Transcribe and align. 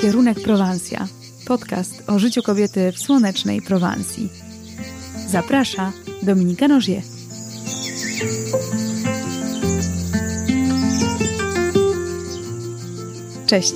Kierunek 0.00 0.40
Prowansja. 0.40 1.08
Podcast 1.46 2.10
o 2.10 2.18
życiu 2.18 2.42
kobiety 2.42 2.92
w 2.92 2.98
słonecznej 2.98 3.62
Prowansji. 3.62 4.28
Zaprasza 5.26 5.92
Dominika 6.22 6.68
Nożie. 6.68 7.02
Cześć, 13.46 13.74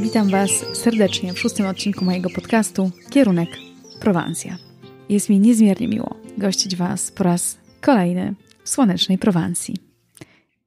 witam 0.00 0.28
Was 0.30 0.50
serdecznie 0.74 1.32
w 1.32 1.38
szóstym 1.38 1.66
odcinku 1.66 2.04
mojego 2.04 2.30
podcastu 2.30 2.90
Kierunek 3.10 3.48
Prowansja. 4.00 4.58
Jest 5.08 5.28
mi 5.28 5.40
niezmiernie 5.40 5.88
miło 5.88 6.16
gościć 6.38 6.76
Was 6.76 7.10
po 7.10 7.24
raz 7.24 7.58
kolejny 7.80 8.34
w 8.64 8.68
słonecznej 8.68 9.18
Prowansji. 9.18 9.76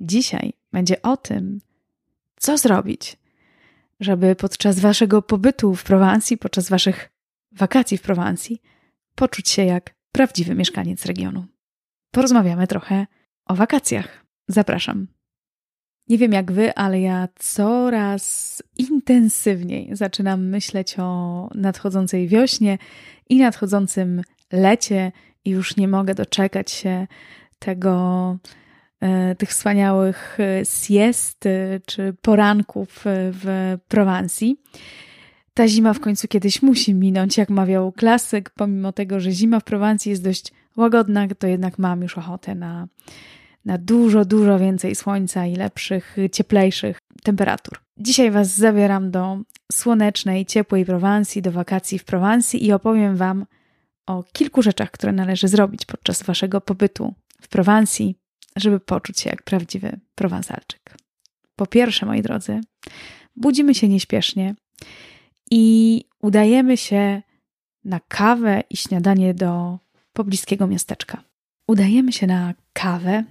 Dzisiaj 0.01 0.53
będzie 0.71 1.01
o 1.01 1.17
tym, 1.17 1.61
co 2.37 2.57
zrobić, 2.57 3.17
żeby 3.99 4.35
podczas 4.35 4.79
Waszego 4.79 5.21
pobytu 5.21 5.75
w 5.75 5.83
Prowansji, 5.83 6.37
podczas 6.37 6.69
Waszych 6.69 7.09
wakacji 7.51 7.97
w 7.97 8.01
Prowansji, 8.01 8.61
poczuć 9.15 9.49
się 9.49 9.65
jak 9.65 9.95
prawdziwy 10.11 10.55
mieszkaniec 10.55 11.05
regionu. 11.05 11.45
Porozmawiamy 12.11 12.67
trochę 12.67 13.07
o 13.45 13.55
wakacjach. 13.55 14.25
Zapraszam. 14.47 15.07
Nie 16.07 16.17
wiem 16.17 16.31
jak 16.31 16.51
wy, 16.51 16.75
ale 16.75 17.01
ja 17.01 17.27
coraz 17.39 18.63
intensywniej 18.77 19.89
zaczynam 19.91 20.47
myśleć 20.47 20.99
o 20.99 21.49
nadchodzącej 21.55 22.27
wiośnie 22.27 22.77
i 23.29 23.39
nadchodzącym 23.39 24.21
lecie 24.51 25.11
i 25.45 25.49
już 25.49 25.77
nie 25.77 25.87
mogę 25.87 26.15
doczekać 26.15 26.71
się 26.71 27.07
tego, 27.59 28.37
tych 29.37 29.49
wspaniałych 29.49 30.37
e, 30.39 30.65
siest 30.65 31.45
e, 31.45 31.79
czy 31.85 32.13
poranków 32.21 33.01
w 33.05 33.77
Prowansji. 33.87 34.57
Ta 35.53 35.67
zima 35.67 35.93
w 35.93 35.99
końcu 35.99 36.27
kiedyś 36.27 36.61
musi 36.61 36.93
minąć, 36.93 37.37
jak 37.37 37.49
mawiał 37.49 37.91
klasyk, 37.91 38.49
pomimo 38.49 38.91
tego, 38.91 39.19
że 39.19 39.31
zima 39.31 39.59
w 39.59 39.63
Prowansji 39.63 40.09
jest 40.09 40.23
dość 40.23 40.51
łagodna, 40.77 41.27
to 41.39 41.47
jednak 41.47 41.79
mam 41.79 42.01
już 42.01 42.17
ochotę 42.17 42.55
na, 42.55 42.87
na 43.65 43.77
dużo, 43.77 44.25
dużo 44.25 44.59
więcej 44.59 44.95
słońca 44.95 45.45
i 45.45 45.55
lepszych, 45.55 46.17
cieplejszych 46.31 46.97
temperatur. 47.23 47.79
Dzisiaj 47.97 48.31
Was 48.31 48.55
zabieram 48.55 49.11
do 49.11 49.37
słonecznej, 49.71 50.45
ciepłej 50.45 50.85
Prowansji, 50.85 51.41
do 51.41 51.51
wakacji 51.51 51.99
w 51.99 52.05
Prowansji 52.05 52.65
i 52.65 52.71
opowiem 52.71 53.15
Wam 53.15 53.45
o 54.05 54.23
kilku 54.33 54.61
rzeczach, 54.61 54.91
które 54.91 55.11
należy 55.11 55.47
zrobić 55.47 55.85
podczas 55.85 56.23
Waszego 56.23 56.61
pobytu 56.61 57.13
w 57.41 57.47
Prowansji, 57.47 58.15
żeby 58.55 58.79
poczuć 58.79 59.19
się 59.19 59.29
jak 59.29 59.43
prawdziwy 59.43 59.99
prowansalczyk. 60.15 60.97
Po 61.55 61.65
pierwsze, 61.65 62.05
moi 62.05 62.21
drodzy, 62.21 62.61
budzimy 63.35 63.75
się 63.75 63.87
nieśpiesznie 63.87 64.55
i 65.51 66.05
udajemy 66.21 66.77
się 66.77 67.21
na 67.83 67.99
kawę 68.07 68.63
i 68.69 68.77
śniadanie 68.77 69.33
do 69.33 69.79
pobliskiego 70.13 70.67
miasteczka. 70.67 71.23
Udajemy 71.67 72.11
się 72.11 72.27
na 72.27 72.53
kawę 72.73 73.23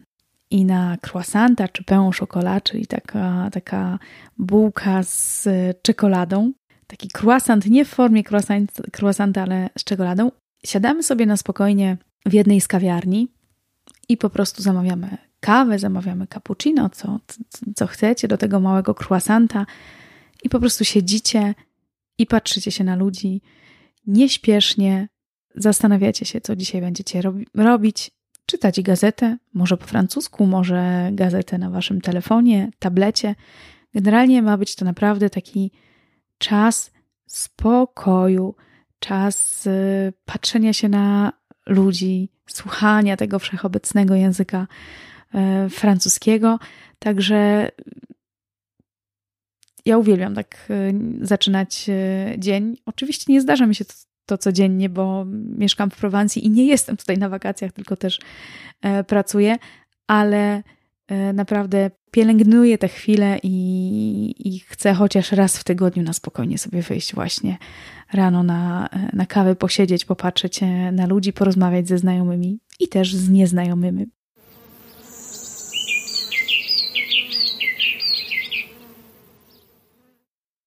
i 0.51 0.65
na 0.65 0.97
croissanta 1.13 1.69
czy 1.69 1.85
au 1.95 2.13
chocolat, 2.13 2.65
czyli 2.65 2.87
taka, 2.87 3.49
taka 3.53 3.99
bułka 4.39 5.03
z 5.03 5.49
czekoladą. 5.83 6.53
Taki 6.87 7.09
croissant 7.21 7.67
nie 7.67 7.85
w 7.85 7.89
formie 7.89 8.23
croissant, 8.31 8.73
croissanta, 8.99 9.43
ale 9.43 9.71
z 9.79 9.85
czekoladą. 9.85 10.31
Siadamy 10.67 11.03
sobie 11.03 11.27
na 11.27 11.37
spokojnie 11.37 11.97
w 12.27 12.33
jednej 12.33 12.61
z 12.61 12.69
kawiarni 12.69 13.29
i 14.09 14.17
po 14.17 14.31
prostu 14.31 14.63
zamawiamy 14.63 15.19
kawę, 15.41 15.79
zamawiamy 15.79 16.27
cappuccino, 16.27 16.91
co, 16.91 17.21
co 17.77 17.87
chcecie, 17.87 18.29
do 18.29 18.39
tego 18.39 18.61
małego 18.61 18.95
croissanta. 18.95 19.67
I 20.43 20.49
po 20.49 20.61
prostu 20.61 20.85
siedzicie 20.85 21.55
i 22.19 22.27
patrzycie 22.27 22.71
się 22.71 22.85
na 22.85 22.97
ludzi 22.97 23.43
nieśpiesznie, 24.07 25.09
zastanawiacie 25.55 26.27
się, 26.27 26.41
co 26.41 26.57
dzisiaj 26.57 26.81
będziecie 26.81 27.23
robi 27.23 27.47
robić, 27.55 28.11
czytać 28.47 28.83
gazetę, 28.83 29.39
może 29.55 29.77
po 29.77 29.87
francusku, 29.87 30.47
może 30.47 31.11
gazetę 31.13 31.59
na 31.59 31.71
waszym 31.71 32.01
telefonie, 32.01 32.71
tablecie. 32.79 33.35
Generalnie 33.95 34.43
ma 34.43 34.59
być 34.59 34.77
to 34.77 34.85
naprawdę 34.85 35.31
taki 35.31 35.71
czas 36.39 36.91
spokoju, 37.27 38.55
czas 38.99 39.67
y, 39.67 40.13
patrzenia 40.25 40.73
się 40.73 40.89
na 40.89 41.33
ludzi, 41.67 42.34
słuchania 42.47 43.17
tego 43.17 43.39
wszechobecnego 43.39 44.15
języka 44.15 44.67
y, 45.67 45.71
francuskiego. 45.71 46.59
Także 46.99 47.71
ja 49.85 49.99
uwielbiam 49.99 50.35
tak 50.35 50.67
y, 50.71 50.95
zaczynać 51.27 51.91
dzień. 52.39 52.77
Oczywiście 52.87 53.33
nie 53.33 53.41
zdarza 53.41 53.67
mi 53.67 53.75
się 53.75 53.85
to, 53.85 53.95
to 54.27 54.39
codziennie, 54.39 54.89
bo 54.89 55.25
mieszkam 55.59 55.91
w 55.91 55.97
Prowansji 55.97 56.47
i 56.47 56.51
nie 56.51 56.67
jestem 56.67 56.97
tutaj 56.97 57.19
na 57.19 57.29
wakacjach, 57.29 57.73
tylko 57.73 57.97
też 57.97 58.19
e, 58.83 59.05
pracuję, 59.05 59.57
ale 60.07 60.57
e, 60.57 60.63
naprawdę 61.35 61.91
pielęgnuję 62.11 62.79
te 62.79 62.89
chwile 62.89 63.39
i, 63.43 64.35
i 64.39 64.61
chcę 64.61 64.95
chociaż 64.95 65.33
raz 65.33 65.59
w 65.59 65.65
tygodniu 65.65 66.03
na 66.03 66.13
spokojnie 66.13 66.59
sobie 66.59 66.83
wyjść 66.83 67.15
właśnie 67.15 67.59
rano 68.13 68.43
na, 68.43 68.89
e, 68.93 69.17
na 69.17 69.27
kawę, 69.27 69.57
posiedzieć, 69.57 70.05
popatrzeć 70.05 70.61
na 70.93 71.07
ludzi, 71.07 71.33
porozmawiać 71.33 71.89
ze 71.89 71.99
znajomymi 71.99 72.59
i 72.81 72.89
też 72.89 73.15
z 73.15 73.31
nieznajomymi. 73.31 74.07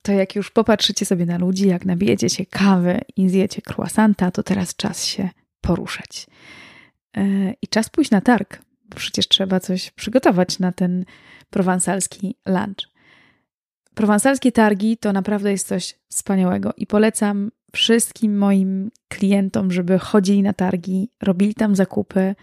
to 0.07 0.11
jak 0.11 0.35
już 0.35 0.51
popatrzycie 0.51 1.05
sobie 1.05 1.25
na 1.25 1.37
ludzi, 1.37 1.67
jak 1.67 1.85
nabijecie 1.85 2.29
się 2.29 2.45
kawy 2.45 3.01
i 3.17 3.29
zjecie 3.29 3.61
croissanta, 3.61 4.31
to 4.31 4.43
teraz 4.43 4.75
czas 4.75 5.05
się 5.05 5.29
poruszać. 5.61 6.27
E, 7.17 7.53
I 7.61 7.67
czas 7.67 7.89
pójść 7.89 8.11
na 8.11 8.21
targ, 8.21 8.61
przecież 8.95 9.27
trzeba 9.27 9.59
coś 9.59 9.91
przygotować 9.91 10.59
na 10.59 10.71
ten 10.71 11.05
prowansalski 11.49 12.35
lunch. 12.45 12.89
Prowansalskie 13.95 14.51
targi 14.51 14.97
to 14.97 15.13
naprawdę 15.13 15.51
jest 15.51 15.67
coś 15.67 15.99
wspaniałego 16.09 16.73
i 16.77 16.87
polecam 16.87 17.51
wszystkim 17.73 18.37
moim 18.37 18.91
klientom, 19.07 19.71
żeby 19.71 19.99
chodzili 19.99 20.43
na 20.43 20.53
targi, 20.53 21.11
robili 21.23 21.53
tam 21.53 21.75
zakupy, 21.75 22.35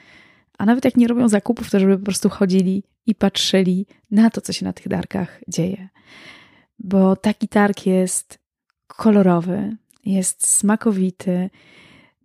a 0.58 0.66
nawet 0.66 0.84
jak 0.84 0.96
nie 0.96 1.08
robią 1.08 1.28
zakupów, 1.28 1.70
to 1.70 1.80
żeby 1.80 1.98
po 1.98 2.04
prostu 2.04 2.28
chodzili 2.28 2.84
i 3.06 3.14
patrzyli 3.14 3.86
na 4.10 4.30
to, 4.30 4.40
co 4.40 4.52
się 4.52 4.64
na 4.64 4.72
tych 4.72 4.88
targach 4.88 5.40
dzieje 5.48 5.88
bo 6.78 7.16
taki 7.16 7.48
targ 7.48 7.86
jest 7.86 8.38
kolorowy, 8.86 9.76
jest 10.04 10.46
smakowity, 10.46 11.50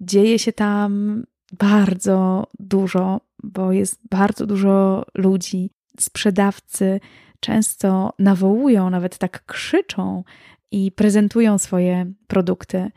dzieje 0.01 0.39
się 0.39 0.53
tam 0.53 1.23
bardzo 1.51 2.47
dużo, 2.59 3.21
bo 3.43 3.71
jest 3.71 3.99
bardzo 4.09 4.45
dużo 4.45 5.05
ludzi. 5.15 5.71
Sprzedawcy 5.99 6.99
często 7.39 8.13
nawołują, 8.19 8.89
nawet 8.89 9.17
tak 9.17 9.45
krzyczą 9.45 10.23
i 10.71 10.91
prezentują 10.91 11.57
swoje 11.57 12.11
produkty. 12.27 12.91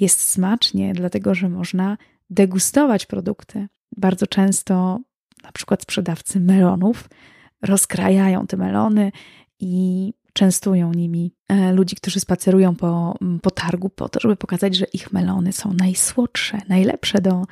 Jest 0.00 0.20
smacznie, 0.20 0.92
dlatego 0.92 1.34
że 1.34 1.48
można 1.48 1.96
degustować 2.30 3.06
produkty. 3.06 3.68
Bardzo 3.96 4.26
często, 4.26 5.00
na 5.42 5.52
przykład 5.52 5.82
sprzedawcy 5.82 6.40
melonów, 6.40 7.08
rozkrajają 7.62 8.46
te 8.46 8.56
melony 8.56 9.12
i 9.60 10.12
częstują 10.36 10.92
nimi 10.92 11.32
e, 11.48 11.72
ludzi, 11.72 11.96
którzy 11.96 12.20
spacerują 12.20 12.74
po, 12.74 13.18
po 13.42 13.50
targu, 13.50 13.88
po 13.88 14.08
to, 14.08 14.20
żeby 14.20 14.36
pokazać, 14.36 14.76
że 14.76 14.84
ich 14.92 15.12
melony 15.12 15.52
są 15.52 15.72
najsłodsze, 15.72 16.58
najlepsze 16.68 17.20
do 17.20 17.44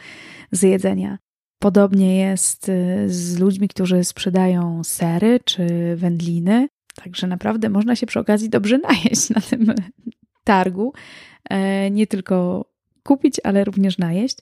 zjedzenia. 0.52 1.18
Podobnie 1.58 2.16
jest 2.16 2.68
e, 2.68 3.08
z 3.08 3.38
ludźmi, 3.38 3.68
którzy 3.68 4.04
sprzedają 4.04 4.84
sery 4.84 5.40
czy 5.44 5.66
wędliny. 5.96 6.68
Także 6.94 7.26
naprawdę 7.26 7.68
można 7.68 7.96
się 7.96 8.06
przy 8.06 8.20
okazji 8.20 8.50
dobrze 8.50 8.78
najeść 8.78 9.30
na 9.30 9.40
tym 9.40 9.74
targu. 10.44 10.92
E, 11.50 11.90
nie 11.90 12.06
tylko 12.06 12.64
kupić, 13.02 13.40
ale 13.44 13.64
również 13.64 13.98
najeść. 13.98 14.38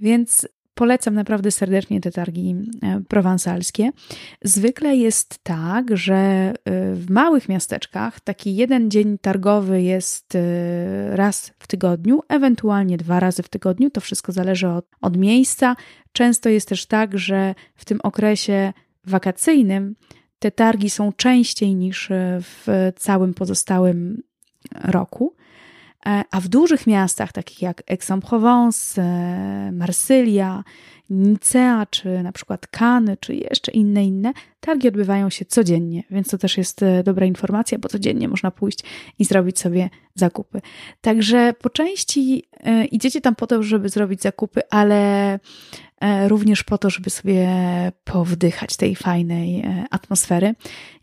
Więc 0.00 0.48
Polecam 0.74 1.14
naprawdę 1.14 1.50
serdecznie 1.50 2.00
te 2.00 2.10
targi 2.10 2.54
e, 2.82 3.00
prowansalskie. 3.08 3.90
Zwykle 4.42 4.96
jest 4.96 5.38
tak, 5.42 5.96
że 5.96 6.14
e, 6.14 6.54
w 6.94 7.10
małych 7.10 7.48
miasteczkach 7.48 8.20
taki 8.20 8.56
jeden 8.56 8.90
dzień 8.90 9.18
targowy 9.18 9.82
jest 9.82 10.34
e, 10.34 11.16
raz 11.16 11.52
w 11.58 11.66
tygodniu, 11.66 12.20
ewentualnie 12.28 12.96
dwa 12.96 13.20
razy 13.20 13.42
w 13.42 13.48
tygodniu. 13.48 13.90
To 13.90 14.00
wszystko 14.00 14.32
zależy 14.32 14.68
od, 14.68 14.86
od 15.00 15.16
miejsca. 15.16 15.76
Często 16.12 16.48
jest 16.48 16.68
też 16.68 16.86
tak, 16.86 17.18
że 17.18 17.54
w 17.74 17.84
tym 17.84 18.00
okresie 18.02 18.72
wakacyjnym 19.04 19.94
te 20.38 20.50
targi 20.50 20.90
są 20.90 21.12
częściej 21.12 21.74
niż 21.74 22.08
w 22.40 22.92
całym 22.96 23.34
pozostałym 23.34 24.22
roku. 24.84 25.36
E, 26.06 26.24
a 26.30 26.40
w 26.40 26.48
dużych 26.48 26.86
miastach, 26.86 27.32
takich 27.32 27.62
jak 27.62 27.90
Aix-en-Provence, 27.90 29.02
e, 29.02 29.72
Marsylia, 29.72 30.64
Nicea, 31.10 31.86
czy 31.86 32.22
na 32.22 32.32
przykład 32.32 32.66
Kany, 32.66 33.16
czy 33.20 33.34
jeszcze 33.34 33.72
inne, 33.72 34.04
inne, 34.04 34.32
targi 34.60 34.88
odbywają 34.88 35.30
się 35.30 35.44
codziennie, 35.44 36.02
więc 36.10 36.28
to 36.28 36.38
też 36.38 36.58
jest 36.58 36.82
e, 36.82 37.02
dobra 37.02 37.26
informacja, 37.26 37.78
bo 37.78 37.88
codziennie 37.88 38.28
można 38.28 38.50
pójść 38.50 38.78
i 39.18 39.24
zrobić 39.24 39.58
sobie 39.58 39.90
zakupy. 40.14 40.60
Także 41.00 41.54
po 41.62 41.70
części 41.70 42.44
e, 42.60 42.84
idziecie 42.84 43.20
tam 43.20 43.34
po 43.34 43.46
to, 43.46 43.62
żeby 43.62 43.88
zrobić 43.88 44.22
zakupy, 44.22 44.60
ale 44.70 45.38
E, 46.02 46.28
również 46.28 46.62
po 46.62 46.78
to, 46.78 46.90
żeby 46.90 47.10
sobie 47.10 47.48
powdychać 48.04 48.76
tej 48.76 48.96
fajnej 48.96 49.64
atmosfery. 49.90 50.54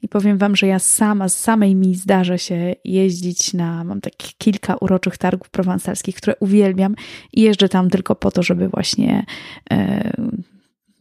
I 0.02 0.08
powiem 0.08 0.38
Wam, 0.38 0.56
że 0.56 0.68
ja 0.68 0.80
sama, 0.80 1.30
z 1.30 1.38
samej 1.38 1.76
mi 1.76 1.96
zdarza 1.96 2.38
się 2.38 2.76
jeździć 2.84 3.54
na, 3.54 3.84
mam 3.84 4.02
takich 4.02 4.38
kilka 4.38 4.76
uroczych 4.76 5.18
targów 5.18 5.50
prowansalskich, 5.50 6.16
które 6.16 6.36
uwielbiam 6.40 6.96
i 7.34 7.42
jeżdżę 7.42 7.70
tam 7.70 7.90
tylko 7.90 8.16
po 8.16 8.32
to, 8.32 8.44
żeby 8.44 8.70
właśnie 8.70 9.26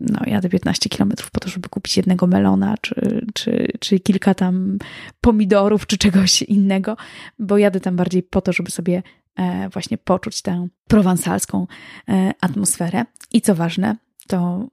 no, 0.01 0.21
jadę 0.27 0.49
15 0.49 0.89
kilometrów 0.89 1.31
po 1.31 1.41
to, 1.41 1.49
żeby 1.49 1.69
kupić 1.69 1.97
jednego 1.97 2.27
melona, 2.27 2.75
czy, 2.81 3.27
czy, 3.35 3.69
czy 3.81 4.01
kilka 4.01 4.35
tam 4.35 4.79
pomidorów, 5.21 5.87
czy 5.87 5.99
czegoś 5.99 6.43
innego, 6.43 6.97
bo 7.39 7.59
jadę 7.59 7.81
tam 7.81 7.97
bardziej 7.97 8.23
po 8.23 8.41
to, 8.41 8.53
żeby 8.53 8.71
sobie 8.71 9.03
E, 9.39 9.69
właśnie 9.69 9.99
poczuć 9.99 10.43
tę 10.43 10.69
prowansalską 10.89 11.67
e, 12.09 12.33
atmosferę. 12.41 13.05
I 13.33 13.41
co 13.41 13.55
ważne, 13.55 13.97
to 14.27 14.69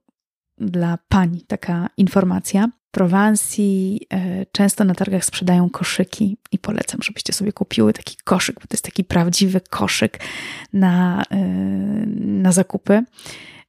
dla 0.57 0.97
pani 1.09 1.41
taka 1.41 1.89
informacja. 1.97 2.67
W 2.67 2.91
Prowansji 2.91 4.01
e, 4.13 4.45
często 4.51 4.83
na 4.83 4.95
targach 4.95 5.25
sprzedają 5.25 5.69
koszyki 5.69 6.37
i 6.51 6.59
polecam, 6.59 7.01
żebyście 7.03 7.33
sobie 7.33 7.53
kupiły 7.53 7.93
taki 7.93 8.17
koszyk, 8.23 8.55
bo 8.55 8.61
to 8.61 8.73
jest 8.73 8.85
taki 8.85 9.03
prawdziwy 9.03 9.61
koszyk 9.69 10.19
na, 10.73 11.23
na 12.17 12.51
zakupy. 12.51 13.03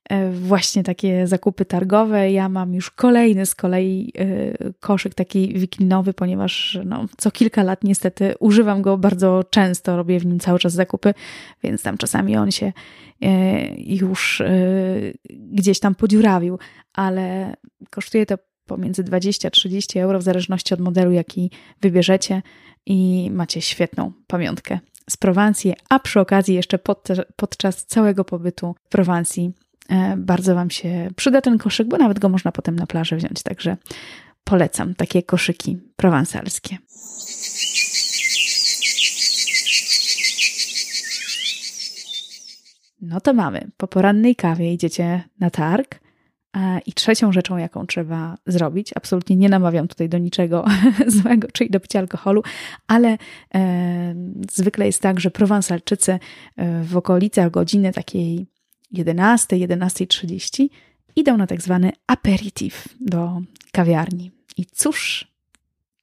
E, 0.09 0.31
właśnie 0.31 0.83
takie 0.83 1.27
zakupy 1.27 1.65
targowe. 1.65 2.31
Ja 2.33 2.49
mam 2.49 2.75
już 2.75 2.91
kolejny 2.91 3.47
z 3.47 3.55
kolei 3.55 4.13
e, 4.19 4.73
koszyk 4.81 5.15
taki 5.15 5.55
wiklinowy, 5.55 6.13
ponieważ 6.15 6.79
no, 6.85 7.07
co 7.17 7.31
kilka 7.31 7.63
lat 7.63 7.85
niestety 7.85 8.35
używam 8.41 8.83
go 8.83 8.99
bardzo 8.99 9.45
często, 9.51 9.97
robię 9.97 10.21
w 10.21 10.27
nim 10.27 10.41
cały 10.41 10.59
czas 10.59 10.73
zakupy, 10.73 11.15
więc 11.63 11.83
tam 11.83 11.99
czasami 11.99 12.37
on 12.37 12.51
się 12.51 12.73
e, 13.23 13.75
już 13.77 14.43
gdzieś 15.29 15.81
tam 15.81 15.95
podziurawił, 15.95 16.59
ale 16.93 17.57
kosztuje 17.91 18.27
to 18.27 18.39
pomiędzy 18.67 19.05
20-30 19.05 20.01
euro 20.01 20.19
w 20.19 20.23
zależności 20.23 20.75
od 20.75 20.81
modelu, 20.81 21.13
jaki 21.13 21.51
wybierzecie 21.81 22.43
i 22.87 23.31
macie 23.33 23.61
świetną 23.61 24.13
pamiątkę 24.27 24.79
z 25.11 25.17
Prowansji, 25.17 25.75
a 25.89 25.99
przy 25.99 26.21
okazji 26.21 26.55
jeszcze 26.55 26.79
pod, 26.79 27.09
podczas 27.37 27.87
całego 27.87 28.25
pobytu 28.25 28.75
w 28.85 28.89
Prowansji 28.89 29.53
E, 29.66 29.66
bardzo 30.17 30.55
Wam 30.55 30.71
się 30.71 31.09
przyda 31.17 31.41
ten 31.41 31.59
koszyk, 31.59 31.89
bo 31.89 31.97
nawet 31.97 32.19
go 32.19 32.29
można 32.29 32.53
potem 32.53 32.77
na 32.77 32.87
plaży 32.87 33.17
wziąć. 33.17 33.43
Także 33.43 33.77
polecam 34.45 34.95
takie 34.95 35.23
koszyki 35.23 35.79
prowansalskie. 35.97 36.79
No 43.01 43.21
to 43.21 43.35
mamy. 43.35 43.71
Po 43.77 43.89
porannej 43.89 44.37
kawie 44.37 44.73
idziecie 44.73 45.23
na 45.41 45.51
targ. 45.51 46.01
E, 46.57 46.81
I 46.87 46.93
trzecią 46.93 47.33
rzeczą, 47.33 47.57
jaką 47.57 47.87
trzeba 47.87 48.37
zrobić, 48.47 48.91
absolutnie 48.95 49.37
nie 49.37 49.49
namawiam 49.49 49.89
tutaj 49.89 50.09
do 50.09 50.19
niczego 50.19 50.65
złego, 51.23 51.49
czyli 51.53 51.71
do 51.71 51.81
picia 51.81 51.99
alkoholu, 51.99 52.43
ale 52.87 53.19
e, 53.55 54.15
zwykle 54.53 54.87
jest 54.87 55.03
tak, 55.03 55.21
że 55.21 55.31
prowansalczycy 55.31 56.13
e, 56.13 56.83
w 56.83 56.97
okolicach 56.97 57.51
godziny 57.51 57.93
takiej 57.93 58.47
11, 58.99 59.57
11.30 59.57 60.69
idą 61.17 61.37
na 61.37 61.47
tak 61.47 61.63
zwany 61.63 61.93
aperitif 62.07 62.89
do 63.01 63.41
kawiarni. 63.73 64.31
I 64.57 64.67
cóż 64.67 65.29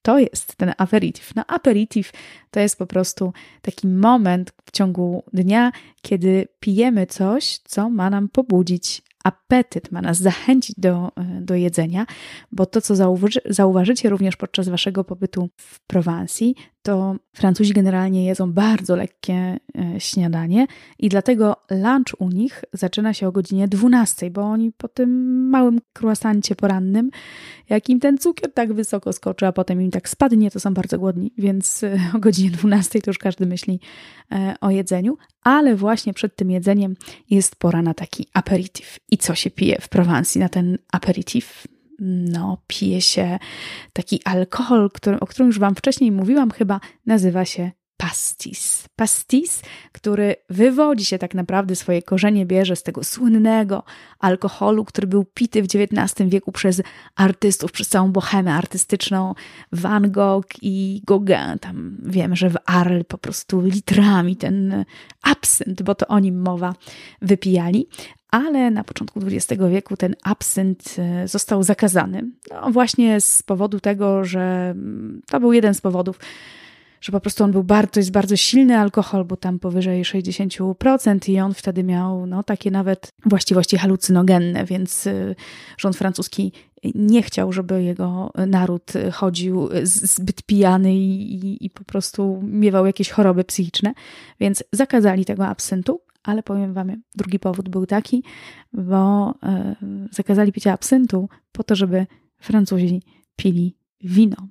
to 0.02 0.20
jest 0.20 0.56
ten 0.56 0.74
aperitif? 0.78 1.36
No, 1.36 1.44
aperitif 1.48 2.14
to 2.52 2.60
jest 2.60 2.78
po 2.78 2.88
prostu 2.88 3.34
taki 3.62 3.88
moment 3.88 4.54
w 4.66 4.72
ciągu 4.72 5.24
dnia, 5.34 5.72
kiedy 6.02 6.48
pijemy 6.60 7.08
coś, 7.08 7.60
co 7.64 7.90
ma 7.90 8.10
nam 8.10 8.30
pobudzić 8.30 9.02
apetyt, 9.24 9.92
ma 9.92 10.02
nas 10.02 10.18
zachęcić 10.18 10.76
do, 10.80 11.12
do 11.42 11.56
jedzenia, 11.56 12.06
bo 12.52 12.66
to, 12.66 12.82
co 12.82 12.96
zauważy, 12.96 13.40
zauważycie 13.46 14.10
również 14.10 14.36
podczas 14.36 14.70
waszego 14.70 15.04
pobytu 15.04 15.50
w 15.58 15.80
Prowansji, 15.80 16.56
to 16.84 17.16
Francuzi 17.34 17.74
generalnie 17.74 18.26
jedzą 18.26 18.52
bardzo 18.52 18.96
lekkie 18.96 19.34
e, 19.34 19.60
śniadanie 20.00 20.68
i 21.00 21.10
dlatego 21.10 21.56
lunch 21.72 22.22
u 22.22 22.30
nich 22.30 22.64
zaczyna 22.74 23.14
się 23.14 23.28
o 23.28 23.32
godzinie 23.32 23.68
12, 23.68 24.32
bo 24.32 24.42
oni 24.42 24.72
po 24.72 24.88
tym 24.88 25.10
małym 25.50 25.80
croissancie 25.94 26.56
porannym, 26.56 27.10
jak 27.70 27.90
im 27.90 28.00
ten 28.00 28.18
cukier 28.18 28.54
tak 28.54 28.74
wysoko 28.74 29.14
skoczy, 29.14 29.48
a 29.48 29.52
potem 29.52 29.82
im 29.82 29.92
tak 29.92 30.10
spadnie, 30.10 30.52
to 30.52 30.60
są 30.60 30.74
bardzo 30.74 31.00
głodni, 31.00 31.34
więc 31.38 31.84
e, 31.84 32.00
o 32.16 32.20
godzinie 32.20 32.52
12 32.52 33.02
to 33.02 33.10
już 33.10 33.18
każdy 33.18 33.46
myśli 33.46 33.80
e, 34.32 34.56
o 34.62 34.70
jedzeniu, 34.70 35.18
ale 35.44 35.76
właśnie 35.76 36.14
przed 36.14 36.36
tym 36.36 36.52
jedzeniem 36.52 36.96
jest 37.30 37.56
pora 37.56 37.82
na 37.82 37.94
taki 37.94 38.28
aperitif. 38.34 39.00
I 39.12 39.18
co 39.18 39.36
się 39.36 39.52
pije 39.52 39.78
w 39.82 39.90
Prowansji 39.90 40.42
na 40.42 40.50
ten 40.50 40.78
aperitif? 40.92 41.68
No, 42.00 42.58
pije 42.68 43.02
się 43.02 43.40
taki 43.94 44.20
alkohol, 44.26 44.90
który, 44.94 45.20
o 45.20 45.28
którym 45.28 45.48
już 45.48 45.60
Wam 45.60 45.76
wcześniej 45.76 46.12
mówiłam, 46.12 46.52
chyba 46.52 46.80
nazywa 47.06 47.46
się 47.46 47.72
pastis. 47.98 48.88
Pastis, 48.96 49.62
który 49.92 50.36
wywodzi 50.50 51.06
się 51.06 51.18
tak 51.18 51.36
naprawdę, 51.36 51.76
swoje 51.76 52.02
korzenie 52.02 52.46
bierze 52.46 52.76
z 52.76 52.84
tego 52.84 53.04
słynnego 53.04 53.84
alkoholu, 54.20 54.86
który 54.86 55.08
był 55.08 55.26
pity 55.26 55.62
w 55.62 55.66
XIX 55.66 56.30
wieku 56.30 56.52
przez 56.52 56.82
artystów, 57.16 57.72
przez 57.72 57.88
całą 57.90 58.12
bohemę 58.12 58.54
artystyczną, 58.54 59.34
Van 59.72 60.12
Gogh 60.12 60.48
i 60.62 61.02
Gauguin. 61.08 61.60
Tam 61.62 61.98
wiemy, 62.04 62.36
że 62.36 62.50
w 62.50 62.58
Arles 62.66 63.04
po 63.08 63.18
prostu 63.18 63.62
litrami 63.62 64.36
ten 64.36 64.86
absynt, 65.22 65.84
bo 65.84 65.96
to 65.96 66.08
o 66.08 66.20
nim 66.20 66.42
mowa, 66.42 66.74
wypijali 67.22 67.88
ale 68.34 68.72
na 68.72 68.84
początku 68.84 69.20
XX 69.20 69.62
wieku 69.70 69.98
ten 69.98 70.16
absynt 70.24 70.96
e, 70.98 71.28
został 71.28 71.64
zakazany. 71.64 72.30
No 72.52 72.72
właśnie 72.72 73.22
z 73.22 73.44
powodu 73.44 73.80
tego, 73.80 74.26
że 74.26 74.70
mm, 74.72 75.22
to 75.28 75.40
był 75.40 75.54
jeden 75.54 75.74
z 75.74 75.82
powodów, 75.82 76.20
że 77.02 77.12
po 77.12 77.20
prostu 77.20 77.44
on 77.44 77.52
był 77.52 77.64
bardzo, 77.64 77.92
to 77.92 78.00
jest 78.00 78.12
bardzo 78.12 78.36
silny 78.36 78.78
alkohol, 78.78 79.26
bo 79.26 79.38
tam 79.38 79.60
powyżej 79.60 80.04
60% 80.04 81.30
i 81.30 81.40
on 81.40 81.54
wtedy 81.54 81.84
miał 81.84 82.26
no, 82.26 82.44
takie 82.44 82.72
nawet 82.72 83.12
właściwości 83.26 83.78
halucynogenne, 83.78 84.66
więc 84.66 85.08
e, 85.08 85.36
rząd 85.78 85.98
francuski 85.98 86.52
nie 86.96 87.24
chciał, 87.24 87.54
żeby 87.54 87.84
jego 87.84 88.32
naród 88.48 88.94
chodził 89.12 89.70
zbyt 89.84 90.44
pijany 90.44 90.96
i, 90.96 91.34
i, 91.34 91.66
i 91.66 91.70
po 91.70 91.84
prostu 91.84 92.40
miewał 92.44 92.86
jakieś 92.86 93.10
choroby 93.10 93.44
psychiczne, 93.44 93.94
więc 94.40 94.64
zakazali 94.72 95.26
tego 95.26 95.48
absyntu, 95.48 96.02
ale 96.24 96.44
powiem 96.44 96.74
Wam, 96.74 97.02
drugi 97.16 97.40
powód 97.40 97.70
był 97.70 97.86
taki, 97.86 98.24
bo 98.74 99.34
e, 99.44 99.76
zakazali 100.12 100.52
picia 100.52 100.74
absyntu 100.74 101.30
po 101.52 101.64
to, 101.64 101.76
żeby 101.76 102.06
Francuzi 102.40 103.02
pili 103.36 103.78
wino, 104.02 104.48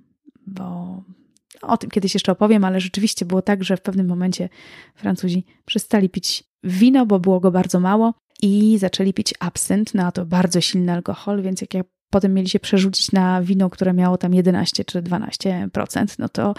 bo 0.47 0.97
o 1.63 1.77
tym 1.77 1.91
kiedyś 1.91 2.15
jeszcze 2.15 2.33
opowiem, 2.33 2.65
ale 2.65 2.81
rzeczywiście 2.81 3.25
było 3.25 3.43
tak, 3.43 3.65
że 3.65 3.77
w 3.77 3.83
pewnym 3.83 4.07
momencie 4.07 4.49
Francuzi 4.95 5.45
przestali 5.65 6.09
pić 6.09 6.45
wino, 6.65 7.07
bo 7.07 7.21
było 7.21 7.41
go 7.41 7.51
bardzo 7.51 7.81
mało 7.81 8.15
i 8.43 8.79
zaczęli 8.79 9.15
pić 9.15 9.35
absynt, 9.41 9.95
no 9.95 10.07
a 10.07 10.13
to 10.13 10.27
bardzo 10.27 10.61
silny 10.61 10.93
alkohol, 10.93 11.43
więc 11.43 11.61
jak 11.61 11.75
ja 11.75 11.83
potem 12.13 12.35
mieli 12.35 12.49
się 12.49 12.61
przerzucić 12.61 13.13
na 13.13 13.43
wino, 13.43 13.71
które 13.71 13.93
miało 13.93 14.17
tam 14.17 14.35
11 14.35 14.85
czy 14.85 15.03
12%, 15.03 16.07
no 16.19 16.29
to 16.29 16.55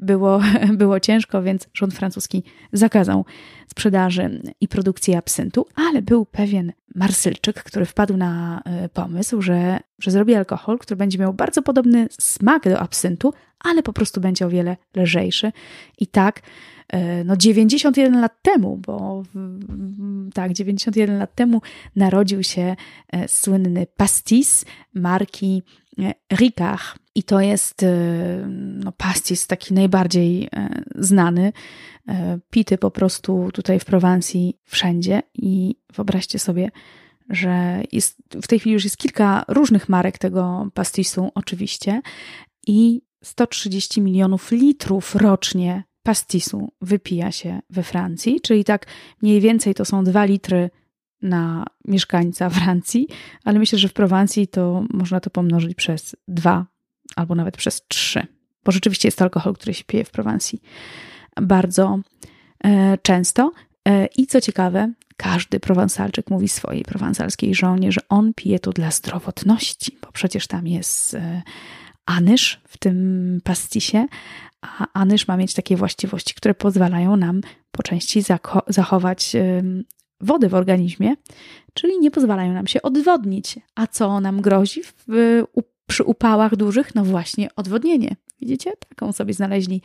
było, 0.00 0.40
było 0.82 1.00
ciężko, 1.00 1.42
więc 1.42 1.68
rząd 1.74 1.94
francuski 1.94 2.42
zakazał 2.72 3.24
sprzedaży 3.68 4.42
i 4.60 4.68
produkcji 4.68 5.14
absyntu, 5.14 5.66
ale 5.74 6.02
był 6.02 6.26
pewien 6.26 6.72
Marsylczyk, 6.94 7.62
który 7.62 7.86
wpadł 7.86 8.16
na 8.16 8.62
e, 8.64 8.88
pomysł, 8.88 9.42
że, 9.42 9.80
że 9.98 10.10
zrobi 10.10 10.34
alkohol, 10.34 10.78
który 10.78 10.96
będzie 10.96 11.18
miał 11.18 11.34
bardzo 11.34 11.62
podobny 11.62 12.06
smak 12.10 12.64
do 12.64 12.78
absyntu, 12.78 13.32
ale 13.60 13.82
po 13.82 13.92
prostu 13.92 14.20
będzie 14.20 14.46
o 14.46 14.48
wiele 14.48 14.76
lżejszy. 14.96 15.52
I 15.98 16.06
tak 16.06 16.42
no 17.24 17.36
91 17.36 18.20
lat 18.20 18.42
temu, 18.42 18.76
bo 18.76 19.22
tak, 20.34 20.52
91 20.52 21.18
lat 21.18 21.34
temu 21.34 21.62
narodził 21.96 22.42
się 22.42 22.76
e, 23.08 23.28
słynny 23.28 23.86
pastis 23.96 24.64
marki 24.94 25.62
e, 25.98 26.14
Ricard. 26.32 27.02
I 27.14 27.22
to 27.22 27.40
jest 27.40 27.84
no, 28.84 28.92
pastis 28.92 29.46
taki 29.46 29.74
najbardziej 29.74 30.48
znany, 30.94 31.52
pity 32.50 32.78
po 32.78 32.90
prostu 32.90 33.48
tutaj 33.54 33.80
w 33.80 33.84
Prowansji 33.84 34.58
wszędzie. 34.64 35.22
I 35.34 35.76
wyobraźcie 35.94 36.38
sobie, 36.38 36.70
że 37.30 37.82
jest, 37.92 38.16
w 38.42 38.46
tej 38.46 38.58
chwili 38.58 38.72
już 38.72 38.84
jest 38.84 38.96
kilka 38.96 39.44
różnych 39.48 39.88
marek 39.88 40.18
tego 40.18 40.70
pastisu, 40.74 41.30
oczywiście, 41.34 42.02
i 42.66 43.02
130 43.22 44.00
milionów 44.00 44.50
litrów 44.50 45.14
rocznie 45.14 45.84
pastisu 46.02 46.72
wypija 46.80 47.32
się 47.32 47.60
we 47.70 47.82
Francji, 47.82 48.40
czyli 48.40 48.64
tak 48.64 48.86
mniej 49.22 49.40
więcej 49.40 49.74
to 49.74 49.84
są 49.84 50.04
2 50.04 50.24
litry 50.24 50.70
na 51.22 51.64
mieszkańca 51.84 52.50
Francji, 52.60 53.08
ale 53.44 53.58
myślę, 53.58 53.78
że 53.78 53.88
w 53.88 53.92
Prowansji 53.92 54.48
to 54.48 54.84
można 54.90 55.20
to 55.20 55.30
pomnożyć 55.30 55.74
przez 55.74 56.16
dwa 56.28 56.66
albo 57.16 57.34
nawet 57.34 57.56
przez 57.56 57.86
trzy, 57.88 58.26
bo 58.64 58.72
rzeczywiście 58.72 59.08
jest 59.08 59.18
to 59.18 59.24
alkohol, 59.24 59.54
który 59.54 59.74
się 59.74 59.84
pije 59.84 60.04
w 60.04 60.10
Prowansji 60.10 60.62
bardzo 61.42 62.00
e, 62.64 62.98
często. 62.98 63.52
E, 63.88 64.06
I 64.06 64.26
co 64.26 64.40
ciekawe, 64.40 64.92
każdy 65.16 65.60
prowansalczyk 65.60 66.30
mówi 66.30 66.48
swojej 66.48 66.82
prowansalskiej 66.82 67.54
żonie, 67.54 67.92
że 67.92 68.00
on 68.08 68.34
pije 68.34 68.58
to 68.58 68.72
dla 68.72 68.90
zdrowotności, 68.90 69.98
bo 70.02 70.12
przecież 70.12 70.46
tam 70.46 70.66
jest 70.66 71.14
e, 71.14 71.42
anyż 72.06 72.60
w 72.68 72.78
tym 72.78 73.40
pastisie, 73.44 74.06
a 74.62 74.86
anyż 74.92 75.28
ma 75.28 75.36
mieć 75.36 75.54
takie 75.54 75.76
właściwości, 75.76 76.34
które 76.34 76.54
pozwalają 76.54 77.16
nam 77.16 77.40
po 77.70 77.82
części 77.82 78.22
zachować 78.68 79.36
wodę 80.20 80.48
w 80.48 80.54
organizmie, 80.54 81.14
czyli 81.74 81.98
nie 81.98 82.10
pozwalają 82.10 82.52
nam 82.52 82.66
się 82.66 82.82
odwodnić. 82.82 83.58
A 83.74 83.86
co 83.86 84.20
nam 84.20 84.40
grozi 84.40 84.82
w, 84.82 85.04
przy 85.86 86.04
upałach 86.04 86.56
dużych? 86.56 86.94
No 86.94 87.04
właśnie 87.04 87.48
odwodnienie. 87.56 88.16
Widzicie? 88.40 88.72
Taką 88.88 89.12
sobie 89.12 89.34
znaleźli 89.34 89.82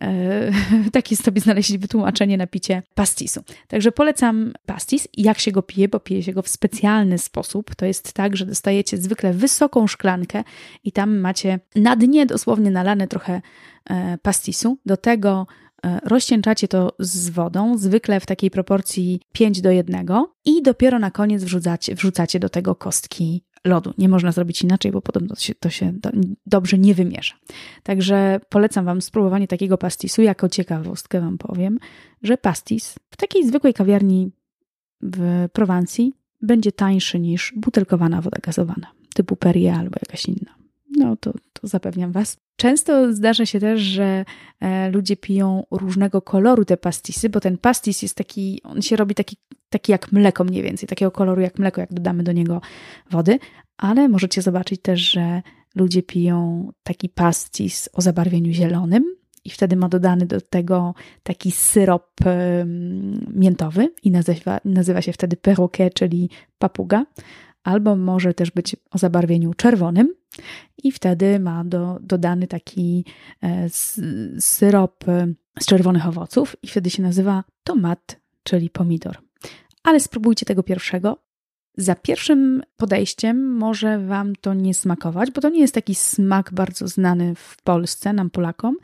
E, 0.00 0.50
takie 0.92 1.16
sobie 1.16 1.40
znaleźli 1.40 1.78
wytłumaczenie 1.78 2.36
na 2.36 2.46
picie 2.46 2.82
pastisu. 2.94 3.40
Także 3.68 3.92
polecam 3.92 4.52
pastis. 4.66 5.08
Jak 5.16 5.38
się 5.38 5.52
go 5.52 5.62
pije? 5.62 5.88
Bo 5.88 6.00
pije 6.00 6.22
się 6.22 6.32
go 6.32 6.42
w 6.42 6.48
specjalny 6.48 7.18
sposób. 7.18 7.74
To 7.74 7.86
jest 7.86 8.12
tak, 8.12 8.36
że 8.36 8.46
dostajecie 8.46 8.96
zwykle 8.96 9.32
wysoką 9.32 9.86
szklankę 9.86 10.44
i 10.84 10.92
tam 10.92 11.18
macie 11.18 11.60
na 11.76 11.96
dnie 11.96 12.26
dosłownie 12.26 12.70
nalane 12.70 13.08
trochę 13.08 13.42
e, 13.90 14.18
pastisu. 14.18 14.78
Do 14.86 14.96
tego 14.96 15.46
e, 15.84 16.00
rozcieńczacie 16.04 16.68
to 16.68 16.96
z 16.98 17.30
wodą, 17.30 17.78
zwykle 17.78 18.20
w 18.20 18.26
takiej 18.26 18.50
proporcji 18.50 19.20
5 19.32 19.60
do 19.60 19.70
1 19.70 20.06
i 20.44 20.62
dopiero 20.62 20.98
na 20.98 21.10
koniec 21.10 21.44
wrzucacie, 21.44 21.94
wrzucacie 21.94 22.40
do 22.40 22.48
tego 22.48 22.74
kostki 22.74 23.44
lodu. 23.64 23.94
Nie 23.98 24.08
można 24.08 24.32
zrobić 24.32 24.62
inaczej, 24.62 24.92
bo 24.92 25.02
podobno 25.02 25.34
to 25.34 25.40
się, 25.40 25.54
to 25.54 25.70
się 25.70 25.92
do, 25.92 26.10
dobrze 26.46 26.78
nie 26.78 26.94
wymiesza. 26.94 27.34
Także 27.82 28.40
polecam 28.48 28.84
Wam 28.84 29.02
spróbowanie 29.02 29.48
takiego 29.48 29.78
pastisu. 29.78 30.22
Jako 30.22 30.48
ciekawostkę 30.48 31.20
Wam 31.20 31.38
powiem, 31.38 31.78
że 32.22 32.36
pastis 32.36 32.94
w 33.10 33.16
takiej 33.16 33.46
zwykłej 33.46 33.74
kawiarni 33.74 34.30
w 35.02 35.48
Prowansji 35.52 36.14
będzie 36.42 36.72
tańszy 36.72 37.20
niż 37.20 37.52
butelkowana 37.56 38.20
woda 38.20 38.38
gazowana, 38.42 38.92
typu 39.14 39.36
Perrier 39.36 39.74
albo 39.74 39.96
jakaś 40.02 40.26
inna. 40.26 40.63
No 40.96 41.16
to, 41.16 41.32
to 41.32 41.68
zapewniam 41.68 42.12
Was. 42.12 42.36
Często 42.56 43.12
zdarza 43.12 43.46
się 43.46 43.60
też, 43.60 43.80
że 43.80 44.24
e, 44.60 44.90
ludzie 44.90 45.16
piją 45.16 45.64
różnego 45.70 46.22
koloru 46.22 46.64
te 46.64 46.76
pastisy, 46.76 47.28
bo 47.28 47.40
ten 47.40 47.58
pastis 47.58 48.02
jest 48.02 48.14
taki, 48.14 48.60
on 48.62 48.82
się 48.82 48.96
robi 48.96 49.14
taki, 49.14 49.36
taki 49.68 49.92
jak 49.92 50.12
mleko 50.12 50.44
mniej 50.44 50.62
więcej, 50.62 50.88
takiego 50.88 51.10
koloru 51.10 51.40
jak 51.40 51.58
mleko, 51.58 51.80
jak 51.80 51.92
dodamy 51.92 52.22
do 52.22 52.32
niego 52.32 52.60
wody, 53.10 53.38
ale 53.76 54.08
możecie 54.08 54.42
zobaczyć 54.42 54.82
też, 54.82 55.00
że 55.00 55.42
ludzie 55.74 56.02
piją 56.02 56.68
taki 56.82 57.08
pastis 57.08 57.88
o 57.92 58.02
zabarwieniu 58.02 58.52
zielonym 58.52 59.04
i 59.44 59.50
wtedy 59.50 59.76
ma 59.76 59.88
dodany 59.88 60.26
do 60.26 60.40
tego 60.40 60.94
taki 61.22 61.52
syrop 61.52 62.10
miętowy 63.34 63.92
i 64.02 64.10
nazywa, 64.10 64.60
nazywa 64.64 65.02
się 65.02 65.12
wtedy 65.12 65.36
perroquet, 65.36 65.94
czyli 65.94 66.30
papuga, 66.58 67.06
albo 67.64 67.96
może 67.96 68.34
też 68.34 68.50
być 68.50 68.76
o 68.90 68.98
zabarwieniu 68.98 69.54
czerwonym 69.54 70.14
i 70.84 70.92
wtedy 70.92 71.40
ma 71.40 71.64
do, 71.64 71.98
dodany 72.00 72.46
taki 72.46 73.04
e, 73.42 73.68
syrop 74.38 75.08
e, 75.08 75.34
z 75.60 75.66
czerwonych 75.66 76.06
owoców 76.06 76.56
i 76.62 76.68
wtedy 76.68 76.90
się 76.90 77.02
nazywa 77.02 77.44
tomat, 77.64 78.20
czyli 78.42 78.70
pomidor. 78.70 79.18
Ale 79.82 80.00
spróbujcie 80.00 80.46
tego 80.46 80.62
pierwszego. 80.62 81.18
Za 81.76 81.94
pierwszym 81.94 82.62
podejściem 82.76 83.56
może 83.56 83.98
Wam 83.98 84.36
to 84.36 84.54
nie 84.54 84.74
smakować, 84.74 85.30
bo 85.30 85.40
to 85.40 85.48
nie 85.48 85.60
jest 85.60 85.74
taki 85.74 85.94
smak 85.94 86.52
bardzo 86.52 86.88
znany 86.88 87.34
w 87.34 87.56
Polsce, 87.62 88.12
nam 88.12 88.30
Polakom, 88.30 88.76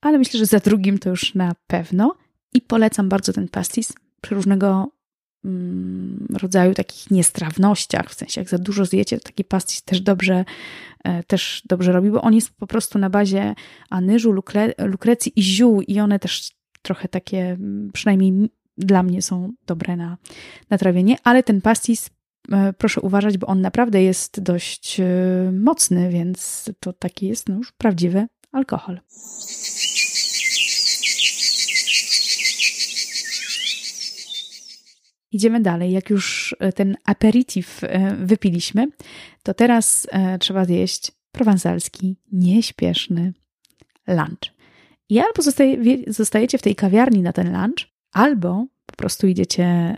ale 0.00 0.18
myślę, 0.18 0.38
że 0.38 0.46
za 0.46 0.58
drugim 0.58 0.98
to 0.98 1.10
już 1.10 1.34
na 1.34 1.52
pewno. 1.66 2.14
I 2.54 2.60
polecam 2.60 3.08
bardzo 3.08 3.32
ten 3.32 3.48
pastis 3.48 3.92
przy 4.20 4.34
różnego 4.34 4.92
rodzaju 6.34 6.74
takich 6.74 7.10
niestrawnościach, 7.10 8.10
w 8.10 8.14
sensie 8.14 8.40
jak 8.40 8.50
za 8.50 8.58
dużo 8.58 8.84
zjecie, 8.84 9.18
to 9.18 9.24
taki 9.24 9.44
pastis 9.44 9.82
też 9.82 10.00
dobrze, 10.00 10.44
e, 11.04 11.22
też 11.22 11.62
dobrze 11.68 11.92
robi, 11.92 12.10
bo 12.10 12.22
on 12.22 12.34
jest 12.34 12.50
po 12.50 12.66
prostu 12.66 12.98
na 12.98 13.10
bazie 13.10 13.54
anyżu, 13.90 14.32
lukre, 14.32 14.72
lukrecji 14.78 15.32
i 15.36 15.42
ziół 15.42 15.80
i 15.80 16.00
one 16.00 16.18
też 16.18 16.50
trochę 16.82 17.08
takie, 17.08 17.50
mm, 17.50 17.90
przynajmniej 17.92 18.50
dla 18.78 19.02
mnie 19.02 19.22
są 19.22 19.52
dobre 19.66 19.96
na, 19.96 20.16
na 20.70 20.78
trawienie, 20.78 21.16
ale 21.24 21.42
ten 21.42 21.60
pastis 21.60 22.10
e, 22.52 22.72
proszę 22.72 23.00
uważać, 23.00 23.38
bo 23.38 23.46
on 23.46 23.60
naprawdę 23.60 24.02
jest 24.02 24.40
dość 24.40 25.00
e, 25.00 25.04
mocny, 25.52 26.10
więc 26.10 26.70
to 26.80 26.92
taki 26.92 27.26
jest 27.26 27.48
no 27.48 27.56
już 27.56 27.72
prawdziwy 27.72 28.26
alkohol. 28.52 29.00
Idziemy 35.32 35.60
dalej. 35.60 35.92
Jak 35.92 36.10
już 36.10 36.56
e, 36.58 36.72
ten 36.72 36.96
aperitif 37.04 37.84
e, 37.84 38.16
wypiliśmy, 38.16 38.86
to 39.42 39.54
teraz 39.54 40.06
e, 40.10 40.38
trzeba 40.38 40.64
zjeść 40.64 41.12
prowansalski, 41.32 42.16
nieśpieszny 42.32 43.32
lunch. 44.06 44.54
I 45.08 45.18
albo 45.18 45.42
zostajecie 46.06 46.58
w 46.58 46.62
tej 46.62 46.74
kawiarni 46.74 47.22
na 47.22 47.32
ten 47.32 47.60
lunch, 47.60 47.86
albo 48.12 48.66
po 48.86 48.96
prostu 48.96 49.26
idziecie 49.26 49.96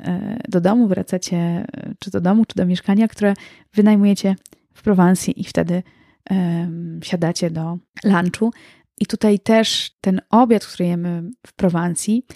do 0.49 0.61
domu, 0.61 0.89
wracacie 0.89 1.67
czy 1.99 2.11
do 2.11 2.21
domu, 2.21 2.45
czy 2.45 2.57
do 2.57 2.67
mieszkania, 2.67 3.09
które 3.09 3.35
wynajmujecie 3.75 4.37
w 4.75 4.83
Prowansji 4.83 5.41
i 5.41 5.45
wtedy 5.45 5.83
um, 6.31 7.01
siadacie 7.03 7.51
do 7.51 7.79
lunchu. 8.05 8.51
I 8.99 9.07
tutaj 9.07 9.39
też 9.41 9.91
ten 10.01 10.21
obiad, 10.31 10.67
który 10.67 10.89
jemy 10.89 11.23
w 11.47 11.53
Prowansji, 11.53 12.27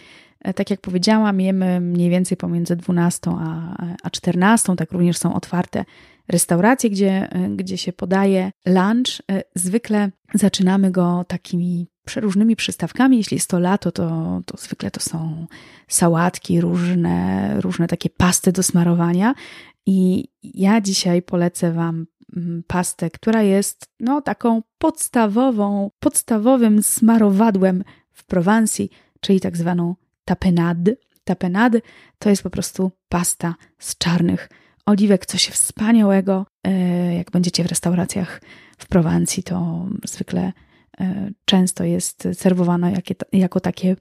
tak 0.54 0.70
jak 0.70 0.80
powiedziałam, 0.80 1.40
jemy 1.40 1.80
mniej 1.80 2.10
więcej 2.10 2.36
pomiędzy 2.36 2.76
12 2.76 3.30
a, 3.30 3.76
a 4.02 4.10
14. 4.10 4.76
Tak 4.76 4.92
również 4.92 5.18
są 5.18 5.34
otwarte 5.34 5.84
restauracje, 6.28 6.90
gdzie, 6.90 7.28
e, 7.32 7.48
gdzie 7.48 7.78
się 7.78 7.92
podaje 7.92 8.50
lunch. 8.66 9.22
E, 9.30 9.42
zwykle 9.54 10.10
zaczynamy 10.34 10.90
go 10.90 11.24
takimi 11.28 11.88
przeróżnymi 12.04 12.56
przystawkami. 12.56 13.16
Jeśli 13.16 13.34
jest 13.34 13.50
to 13.50 13.58
lato, 13.58 13.92
to, 13.92 14.40
to 14.46 14.56
zwykle 14.56 14.90
to 14.90 15.00
są 15.00 15.46
sałatki, 15.88 16.60
różne, 16.60 17.54
różne 17.60 17.86
takie 17.86 18.10
pasty 18.10 18.52
do 18.52 18.62
smarowania. 18.62 19.34
I 19.86 20.28
ja 20.42 20.80
dzisiaj 20.80 21.22
polecę 21.22 21.72
Wam 21.72 22.06
mm, 22.36 22.62
pastę, 22.66 23.10
która 23.10 23.42
jest 23.42 23.86
no, 24.00 24.22
taką 24.22 24.62
podstawową, 24.78 25.90
podstawowym 26.00 26.82
smarowadłem 26.82 27.84
w 28.12 28.26
Prowansji, 28.26 28.90
czyli 29.20 29.40
tak 29.40 29.56
zwaną 29.56 29.94
tapenade. 30.26 30.96
Tapenade 31.24 31.80
to 32.18 32.30
jest 32.30 32.42
po 32.42 32.50
prostu 32.50 32.92
pasta 33.08 33.54
z 33.78 33.98
czarnych 33.98 34.48
oliwek, 34.86 35.26
coś 35.26 35.48
wspaniałego. 35.48 36.46
E, 36.64 37.14
jak 37.14 37.30
będziecie 37.30 37.64
w 37.64 37.66
restauracjach 37.66 38.40
w 38.78 38.86
Prowansji, 38.86 39.42
to 39.42 39.86
zwykle 40.04 40.52
e, 41.00 41.30
często 41.44 41.84
jest 41.84 42.28
serwowana 42.32 42.90
jako 43.32 43.60
takie 43.60 43.96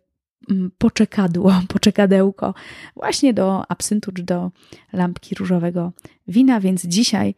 mm, 0.49 0.71
poczekadło, 0.77 1.53
poczekadełko 1.73 2.53
właśnie 2.95 3.33
do 3.33 3.71
absyntu 3.71 4.11
czy 4.11 4.23
do 4.23 4.51
lampki 4.93 5.35
różowego 5.35 5.91
wina, 6.27 6.59
więc 6.59 6.85
dzisiaj 6.85 7.35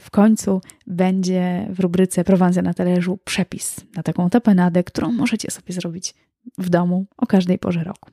w 0.00 0.10
końcu 0.10 0.60
będzie 0.86 1.66
w 1.70 1.80
rubryce 1.80 2.24
Prowansja 2.24 2.62
na 2.62 2.74
talerzu 2.74 3.18
przepis 3.24 3.76
na 3.96 4.02
taką 4.02 4.30
tapenadę, 4.30 4.84
którą 4.84 5.12
możecie 5.12 5.50
sobie 5.50 5.74
zrobić 5.74 6.14
w 6.58 6.68
domu 6.68 7.06
o 7.16 7.26
każdej 7.26 7.58
porze 7.58 7.84
roku. 7.84 8.10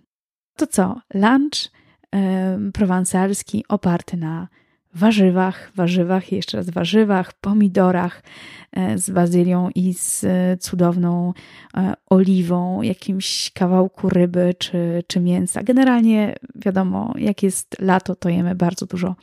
To 0.55 0.67
co? 0.67 1.01
Lunch 1.13 1.71
yy, 2.13 2.71
prowansalski 2.71 3.65
oparty 3.67 4.17
na 4.17 4.47
warzywach, 4.93 5.71
warzywach 5.75 6.31
jeszcze 6.31 6.57
raz 6.57 6.69
warzywach, 6.69 7.33
pomidorach 7.33 8.23
e, 8.71 8.97
z 8.97 9.09
bazylią 9.09 9.69
i 9.75 9.93
z 9.93 10.25
cudowną 10.61 11.33
e, 11.77 11.93
oliwą, 12.09 12.81
jakimś 12.81 13.51
kawałku 13.51 14.09
ryby 14.09 14.53
czy, 14.57 15.03
czy 15.07 15.19
mięsa. 15.19 15.63
Generalnie 15.63 16.35
wiadomo, 16.55 17.13
jak 17.17 17.43
jest 17.43 17.75
lato, 17.79 18.15
to 18.15 18.29
jemy 18.29 18.55
bardzo 18.55 18.85
dużo 18.85 19.15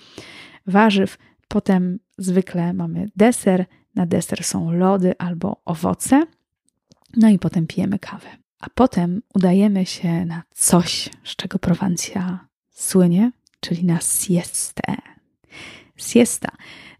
warzyw. 0.66 1.18
Potem 1.48 1.98
zwykle 2.18 2.72
mamy 2.72 3.08
deser. 3.16 3.66
Na 3.94 4.06
deser 4.06 4.44
są 4.44 4.70
lody 4.70 5.18
albo 5.18 5.62
owoce. 5.64 6.26
No 7.16 7.28
i 7.28 7.38
potem 7.38 7.66
pijemy 7.66 7.98
kawę. 7.98 8.28
A 8.60 8.66
potem 8.74 9.22
udajemy 9.34 9.86
się 9.86 10.24
na 10.24 10.42
coś, 10.54 11.10
z 11.24 11.36
czego 11.36 11.58
Prowancja 11.58 12.46
słynie, 12.70 13.32
czyli 13.60 13.84
na 13.84 14.00
siestę. 14.00 14.82
Siesta 15.96 16.48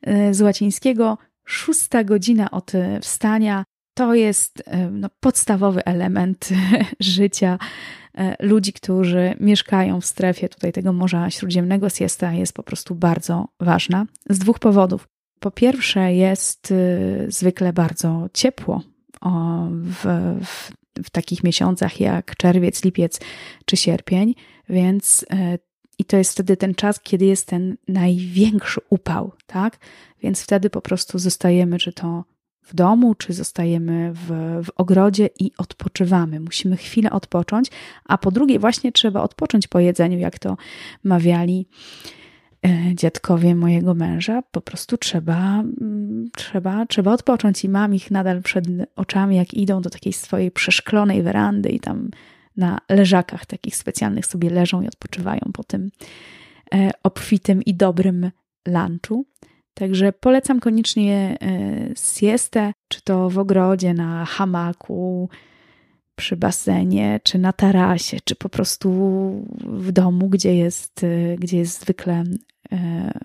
e, 0.02 0.34
z 0.34 0.40
łacińskiego 0.40 1.18
szósta 1.44 2.04
godzina 2.04 2.50
od 2.50 2.72
wstania 3.00 3.64
to 3.94 4.14
jest 4.14 4.62
e, 4.66 4.90
no, 4.90 5.08
podstawowy 5.20 5.84
element 5.84 6.48
życia 7.00 7.58
ludzi, 8.40 8.72
którzy 8.72 9.34
mieszkają 9.40 10.00
w 10.00 10.06
strefie 10.06 10.48
tutaj 10.48 10.72
tego 10.72 10.92
Morza 10.92 11.30
Śródziemnego, 11.30 11.88
siesta 11.88 12.32
jest 12.32 12.52
po 12.52 12.62
prostu 12.62 12.94
bardzo 12.94 13.48
ważna 13.60 14.06
z 14.30 14.38
dwóch 14.38 14.58
powodów. 14.58 15.08
Po 15.40 15.50
pierwsze, 15.50 16.14
jest 16.14 16.70
y, 16.70 17.26
zwykle 17.28 17.72
bardzo 17.72 18.28
ciepło 18.32 18.82
w, 19.70 20.04
w, 20.44 20.72
w 21.04 21.10
takich 21.10 21.44
miesiącach 21.44 22.00
jak 22.00 22.36
czerwiec, 22.36 22.84
lipiec 22.84 23.20
czy 23.64 23.76
sierpień, 23.76 24.34
więc 24.68 25.26
e, 25.30 25.58
i 25.98 26.04
to 26.04 26.16
jest 26.16 26.32
wtedy 26.32 26.56
ten 26.56 26.74
czas, 26.74 27.00
kiedy 27.00 27.24
jest 27.24 27.46
ten 27.46 27.76
największy 27.88 28.80
upał, 28.90 29.32
tak? 29.46 29.78
Więc 30.22 30.42
wtedy 30.42 30.70
po 30.70 30.80
prostu 30.80 31.18
zostajemy, 31.18 31.78
czy 31.78 31.92
to 31.92 32.24
w 32.66 32.74
domu, 32.74 33.14
czy 33.14 33.32
zostajemy 33.32 34.12
w, 34.14 34.28
w 34.64 34.70
ogrodzie 34.76 35.28
i 35.40 35.52
odpoczywamy. 35.58 36.40
Musimy 36.40 36.76
chwilę 36.76 37.10
odpocząć, 37.10 37.70
a 38.04 38.18
po 38.18 38.30
drugie, 38.30 38.58
właśnie 38.58 38.92
trzeba 38.92 39.22
odpocząć 39.22 39.68
po 39.68 39.80
jedzeniu, 39.80 40.18
jak 40.18 40.38
to 40.38 40.56
mawiali 41.04 41.66
e, 42.66 42.94
dziadkowie 42.94 43.54
mojego 43.54 43.94
męża. 43.94 44.42
Po 44.42 44.60
prostu 44.60 44.96
trzeba, 44.96 45.60
mm, 45.60 46.28
trzeba, 46.36 46.86
trzeba 46.86 47.12
odpocząć 47.12 47.64
i 47.64 47.68
mam 47.68 47.94
ich 47.94 48.10
nadal 48.10 48.42
przed 48.42 48.64
oczami, 48.96 49.36
jak 49.36 49.54
idą 49.54 49.80
do 49.80 49.90
takiej 49.90 50.12
swojej 50.12 50.50
przeszklonej 50.50 51.22
werandy 51.22 51.68
i 51.68 51.80
tam 51.80 52.10
na 52.56 52.78
leżakach 52.88 53.46
takich 53.46 53.76
specjalnych 53.76 54.26
sobie 54.26 54.50
leżą 54.50 54.82
i 54.82 54.88
odpoczywają 54.88 55.40
po 55.52 55.64
tym 55.64 55.90
e, 56.74 56.90
obfitym 57.02 57.62
i 57.62 57.74
dobrym 57.74 58.30
lunchu. 58.68 59.26
Także 59.78 60.12
polecam 60.12 60.60
koniecznie 60.60 61.38
e, 61.42 61.88
siestę, 62.14 62.72
czy 62.88 63.02
to 63.02 63.30
w 63.30 63.38
ogrodzie, 63.38 63.94
na 63.94 64.24
hamaku, 64.24 65.28
przy 66.14 66.36
basenie, 66.36 67.20
czy 67.22 67.38
na 67.38 67.52
tarasie, 67.52 68.18
czy 68.24 68.36
po 68.36 68.48
prostu 68.48 68.90
w 69.60 69.92
domu, 69.92 70.28
gdzie 70.28 70.56
jest, 70.56 71.04
e, 71.04 71.36
gdzie 71.36 71.58
jest 71.58 71.80
zwykle 71.80 72.24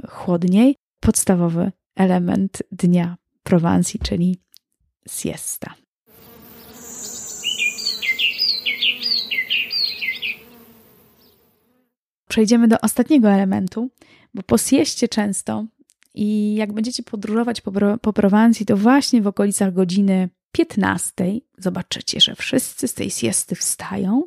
chłodniej. 0.09 0.75
Podstawowy 0.99 1.71
element 1.95 2.63
dnia 2.71 3.17
Prowansji, 3.43 3.99
czyli 3.99 4.39
siesta. 5.09 5.73
przejdziemy 12.31 12.67
do 12.67 12.81
ostatniego 12.81 13.29
elementu, 13.29 13.89
bo 14.33 14.43
po 14.43 14.57
sieście 14.57 15.07
często 15.07 15.65
i 16.13 16.55
jak 16.55 16.73
będziecie 16.73 17.03
podróżować 17.03 17.61
po, 17.61 17.71
po 18.01 18.13
Prowansji, 18.13 18.65
to 18.65 18.77
właśnie 18.77 19.21
w 19.21 19.27
okolicach 19.27 19.73
godziny 19.73 20.29
15 20.51 21.25
zobaczycie, 21.57 22.19
że 22.19 22.35
wszyscy 22.35 22.87
z 22.87 22.93
tej 22.93 23.09
siesty 23.09 23.55
wstają 23.55 24.23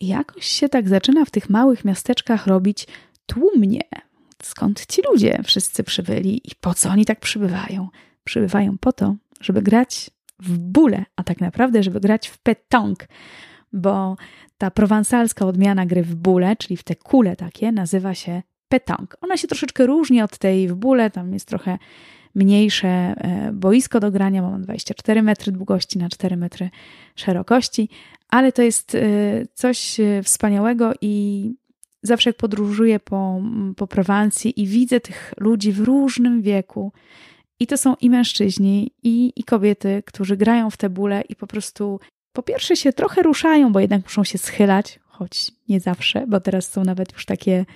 i 0.00 0.06
jakoś 0.06 0.46
się 0.46 0.68
tak 0.68 0.88
zaczyna 0.88 1.24
w 1.24 1.30
tych 1.30 1.50
małych 1.50 1.84
miasteczkach 1.84 2.46
robić 2.46 2.86
tłumnie. 3.26 3.82
Skąd 4.42 4.86
ci 4.86 5.02
ludzie 5.10 5.40
wszyscy 5.44 5.84
przybyli 5.84 6.36
i 6.44 6.50
po 6.60 6.74
co 6.74 6.90
oni 6.90 7.04
tak 7.04 7.20
przybywają? 7.20 7.88
Przybywają 8.24 8.78
po 8.78 8.92
to, 8.92 9.16
żeby 9.40 9.62
grać 9.62 10.10
w 10.38 10.58
bóle, 10.58 11.04
a 11.16 11.24
tak 11.24 11.40
naprawdę, 11.40 11.82
żeby 11.82 12.00
grać 12.00 12.28
w 12.28 12.38
petong, 12.38 13.08
bo 13.72 14.16
ta 14.58 14.70
prowansalska 14.70 15.46
odmiana 15.46 15.86
gry 15.86 16.02
w 16.02 16.14
bóle, 16.14 16.56
czyli 16.56 16.76
w 16.76 16.82
te 16.82 16.96
kule 16.96 17.36
takie, 17.36 17.72
nazywa 17.72 18.14
się 18.14 18.42
petanque. 18.68 19.16
Ona 19.20 19.36
się 19.36 19.48
troszeczkę 19.48 19.86
różni 19.86 20.22
od 20.22 20.38
tej 20.38 20.68
w 20.68 20.74
bóle, 20.74 21.10
tam 21.10 21.32
jest 21.32 21.48
trochę 21.48 21.78
mniejsze 22.34 22.88
e, 22.88 23.50
boisko 23.52 24.00
do 24.00 24.10
grania, 24.10 24.42
mam 24.42 24.62
24 24.62 25.22
metry 25.22 25.52
długości 25.52 25.98
na 25.98 26.08
4 26.08 26.36
metry 26.36 26.70
szerokości, 27.16 27.88
ale 28.28 28.52
to 28.52 28.62
jest 28.62 28.94
e, 28.94 29.00
coś 29.54 30.00
e, 30.00 30.22
wspaniałego 30.22 30.92
i 31.00 31.54
zawsze 32.02 32.30
jak 32.30 32.36
podróżuję 32.36 33.00
po, 33.00 33.40
po 33.76 33.86
Prowansji 33.86 34.62
i 34.62 34.66
widzę 34.66 35.00
tych 35.00 35.34
ludzi 35.38 35.72
w 35.72 35.80
różnym 35.80 36.42
wieku, 36.42 36.92
i 37.60 37.66
to 37.66 37.76
są 37.76 37.94
i 38.00 38.10
mężczyźni, 38.10 38.90
i, 39.02 39.32
i 39.36 39.44
kobiety, 39.44 40.02
którzy 40.06 40.36
grają 40.36 40.70
w 40.70 40.76
te 40.76 40.90
bóle 40.90 41.22
i 41.28 41.36
po 41.36 41.46
prostu 41.46 42.00
po 42.32 42.42
pierwsze 42.42 42.76
się 42.76 42.92
trochę 42.92 43.22
ruszają, 43.22 43.72
bo 43.72 43.80
jednak 43.80 44.02
muszą 44.02 44.24
się 44.24 44.38
schylać, 44.38 45.00
choć 45.06 45.50
nie 45.68 45.80
zawsze, 45.80 46.26
bo 46.26 46.40
teraz 46.40 46.70
są 46.70 46.84
nawet 46.84 47.12
już 47.12 47.26
takie 47.26 47.66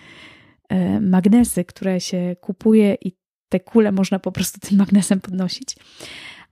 magnesy, 1.01 1.65
które 1.65 2.01
się 2.01 2.37
kupuje 2.41 2.97
i 3.05 3.13
te 3.49 3.61
kule 3.61 3.93
można 3.93 4.19
po 4.19 4.33
prostu 4.33 4.61
tym 4.61 4.79
magnesem 4.79 5.21
podnosić. 5.21 5.77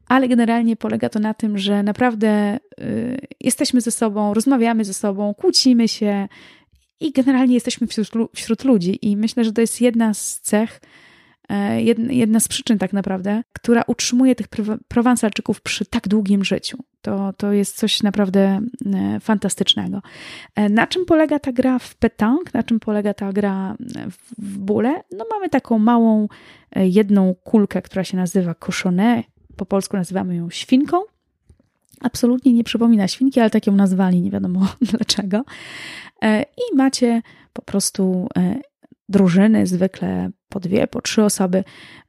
Ale 0.07 0.29
generalnie 0.29 0.77
polega 0.77 1.09
to 1.09 1.19
na 1.19 1.35
tym, 1.35 1.59
że 1.59 1.83
naprawdę 1.83 2.59
y, 2.81 3.19
jesteśmy 3.41 3.81
ze 3.81 3.91
sobą, 3.91 4.35
rozmawiamy 4.35 4.85
ze 4.85 4.95
sobą, 4.95 5.35
kłócimy 5.35 5.89
się 5.89 6.29
i 7.01 7.13
generalnie 7.13 7.55
jesteśmy 7.55 7.87
wśród, 7.87 8.09
wśród 8.35 8.65
ludzi. 8.65 8.99
I 9.03 9.17
myślę, 9.17 9.45
że 9.45 9.53
to 9.53 9.61
jest 9.61 9.81
jedna 9.81 10.15
z 10.15 10.41
cech, 10.41 10.81
E, 10.81 10.85
jedna 12.11 12.41
z 12.41 12.49
przyczyn 12.49 12.79
tak 12.79 12.93
naprawdę, 12.93 13.43
która 13.53 13.83
utrzymuje 13.87 14.35
tych 14.35 14.47
prowansalczyków 14.89 15.61
przy 15.61 15.87
tak 15.87 16.09
długim 16.09 16.45
życiu. 16.45 16.79
To, 17.03 17.33
to 17.33 17.53
jest 17.53 17.77
coś 17.77 18.03
naprawdę 18.03 18.61
e, 18.95 19.21
fantastycznego. 19.21 20.03
E, 20.55 20.69
na 20.69 20.87
czym 20.87 21.07
polega 21.07 21.39
ta 21.39 21.53
gra 21.53 21.79
w 21.79 21.95
petanque? 21.95 22.51
Na 22.55 22.63
czym 22.63 22.81
polega 22.81 23.15
ta 23.15 23.33
gra 23.33 23.77
w 24.39 24.59
bóle? 24.59 25.03
No 25.13 25.25
mamy 25.31 25.49
taką 25.49 25.79
małą 25.79 26.29
jedną 26.77 27.35
kulkę, 27.35 27.83
która 27.83 28.05
się 28.05 28.17
nazywa 28.17 28.55
cochonet. 28.55 29.27
Po 29.57 29.67
polsku 29.67 29.97
nazywamy 29.97 30.37
ją 30.37 30.51
świnką. 30.51 30.97
Absolutnie 32.01 32.53
nie 32.53 32.65
przypomina 32.65 33.09
świnki, 33.09 33.41
ale 33.41 33.51
tak 33.51 33.67
ją 33.67 33.77
nazwali, 33.77 34.21
nie 34.21 34.31
wiadomo 34.31 34.69
dlaczego. 34.93 35.45
I 36.33 36.77
macie 36.77 37.23
po 37.53 37.63
prostu 37.63 38.29
drużyny, 39.09 39.67
zwykle 39.67 40.31
po 40.51 40.61
dwie, 40.61 40.87
po 40.87 41.01
trzy 41.01 41.23
osoby, 41.23 41.65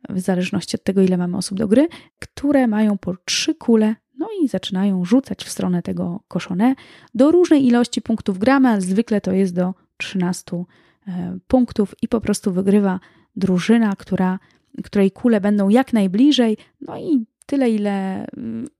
w 0.09 0.19
zależności 0.19 0.75
od 0.75 0.83
tego, 0.83 1.01
ile 1.01 1.17
mamy 1.17 1.37
osób 1.37 1.57
do 1.57 1.67
gry, 1.67 1.87
które 2.19 2.67
mają 2.67 2.97
po 2.97 3.15
trzy 3.25 3.55
kule, 3.55 3.95
no 4.17 4.27
i 4.43 4.47
zaczynają 4.47 5.05
rzucać 5.05 5.43
w 5.43 5.49
stronę 5.49 5.81
tego 5.81 6.19
koszone. 6.27 6.75
Do 7.15 7.31
różnej 7.31 7.67
ilości 7.67 8.01
punktów 8.01 8.39
gramy, 8.39 8.69
ale 8.69 8.81
zwykle 8.81 9.21
to 9.21 9.31
jest 9.31 9.55
do 9.55 9.73
13 9.97 10.63
e, 11.07 11.37
punktów 11.47 11.95
i 12.01 12.07
po 12.07 12.21
prostu 12.21 12.51
wygrywa 12.53 12.99
drużyna, 13.35 13.95
która, 13.95 14.39
której 14.83 15.11
kule 15.11 15.41
będą 15.41 15.69
jak 15.69 15.93
najbliżej, 15.93 16.57
no 16.81 16.97
i 16.99 17.25
tyle, 17.45 17.69
ile, 17.69 18.25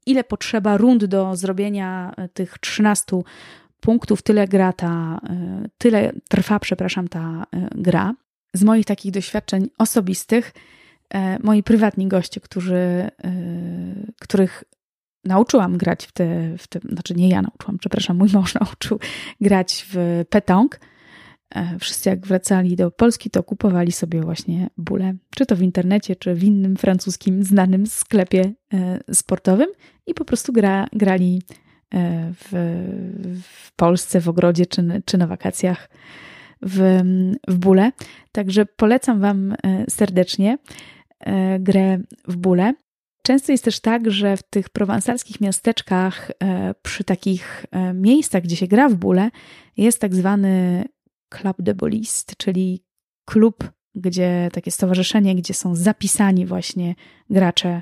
ile 0.06 0.24
potrzeba 0.24 0.78
rund 0.78 1.06
do 1.06 1.36
zrobienia 1.36 2.12
e, 2.18 2.30
tych 2.30 2.58
13 2.60 3.22
punktów, 3.80 4.22
tyle 4.22 4.48
gra 4.48 4.74
ta, 4.74 5.20
e, 5.30 5.68
tyle 5.78 6.12
trwa, 6.30 6.60
przepraszam, 6.60 7.08
ta 7.08 7.44
gra 7.76 8.14
z 8.54 8.64
moich 8.64 8.86
takich 8.86 9.12
doświadczeń 9.12 9.70
osobistych, 9.78 10.54
e, 11.14 11.40
moi 11.44 11.64
prywatni 11.64 12.08
goście, 12.08 12.42
którzy, 12.42 12.76
e, 12.76 13.12
których 14.22 14.64
nauczyłam 15.26 15.78
grać 15.78 16.06
w 16.06 16.12
te, 16.12 16.58
w 16.58 16.68
te, 16.68 16.80
znaczy 16.80 17.14
nie 17.14 17.30
ja 17.30 17.42
nauczyłam, 17.42 17.78
przepraszam, 17.78 18.18
mój 18.18 18.30
mąż 18.34 18.56
nauczył 18.62 19.00
grać 19.42 19.88
w 19.90 20.26
petong. 20.30 20.80
E, 21.56 21.80
wszyscy 21.80 22.10
jak 22.10 22.28
wracali 22.28 22.76
do 22.76 22.92
Polski, 22.92 23.30
to 23.30 23.44
kupowali 23.44 23.92
sobie 23.92 24.22
właśnie 24.22 24.70
bóle, 24.78 25.14
czy 25.36 25.46
to 25.46 25.56
w 25.56 25.62
internecie, 25.62 26.16
czy 26.16 26.36
w 26.36 26.44
innym 26.44 26.76
francuskim 26.76 27.44
znanym 27.44 27.88
sklepie 27.88 28.54
sportowym 29.14 29.68
i 30.08 30.14
po 30.14 30.26
prostu 30.26 30.54
gra, 30.54 30.88
grali 30.94 31.42
w, 32.34 32.50
w 33.44 33.76
Polsce, 33.76 34.22
w 34.22 34.30
ogrodzie, 34.30 34.66
czy, 34.66 35.02
czy 35.06 35.18
na 35.18 35.28
wakacjach 35.28 35.90
w, 36.62 37.02
w 37.48 37.58
bóle. 37.58 37.92
Także 38.32 38.66
polecam 38.66 39.20
Wam 39.20 39.52
e, 39.52 39.56
serdecznie 39.90 40.58
e, 41.20 41.60
grę 41.60 42.00
w 42.28 42.38
bóle. 42.38 42.74
Często 43.24 43.52
jest 43.52 43.64
też 43.64 43.80
tak, 43.80 44.12
że 44.12 44.38
w 44.38 44.44
tych 44.44 44.70
prowansalskich 44.70 45.42
miasteczkach, 45.42 46.32
e, 46.44 46.74
przy 46.82 47.04
takich 47.04 47.66
miejscach, 47.94 48.44
gdzie 48.44 48.56
się 48.56 48.68
gra 48.68 48.90
w 48.90 48.96
bóle, 48.96 49.30
jest 49.78 50.02
tak 50.02 50.16
zwany 50.16 50.84
Club 51.30 51.62
de 51.62 51.76
Bolist, 51.76 52.38
czyli 52.38 52.84
klub, 53.26 53.72
gdzie 53.96 54.50
takie 54.54 54.72
stowarzyszenie, 54.72 55.36
gdzie 55.36 55.54
są 55.54 55.76
zapisani 55.76 56.46
właśnie 56.46 56.96
gracze 57.30 57.82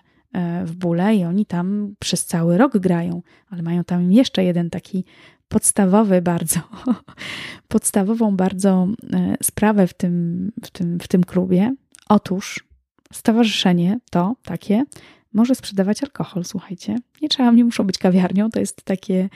w 0.66 0.76
bóle 0.76 1.16
i 1.16 1.24
oni 1.24 1.46
tam 1.46 1.96
przez 2.00 2.26
cały 2.26 2.58
rok 2.58 2.78
grają, 2.78 3.22
ale 3.50 3.62
mają 3.62 3.84
tam 3.84 4.12
jeszcze 4.12 4.44
jeden 4.44 4.70
taki 4.70 5.06
podstawowy 5.50 6.22
bardzo, 6.22 6.60
podstawową 7.68 8.36
bardzo 8.36 8.88
e, 9.14 9.36
sprawę 9.44 9.88
w 9.88 9.94
tym, 9.94 10.52
w, 10.64 10.72
tym, 10.72 11.00
w 11.00 11.08
tym 11.08 11.24
klubie. 11.24 11.76
Otóż 12.10 12.64
stowarzyszenie 13.14 14.00
to 14.12 14.36
takie 14.44 14.84
może 15.34 15.56
sprzedawać 15.56 16.04
alkohol, 16.04 16.46
słuchajcie. 16.46 16.96
Nie 17.22 17.30
trzeba, 17.30 17.52
nie 17.52 17.66
muszą 17.66 17.84
być 17.84 17.98
kawiarnią, 17.98 18.50
to 18.50 18.60
jest 18.60 18.84
takie, 18.84 19.30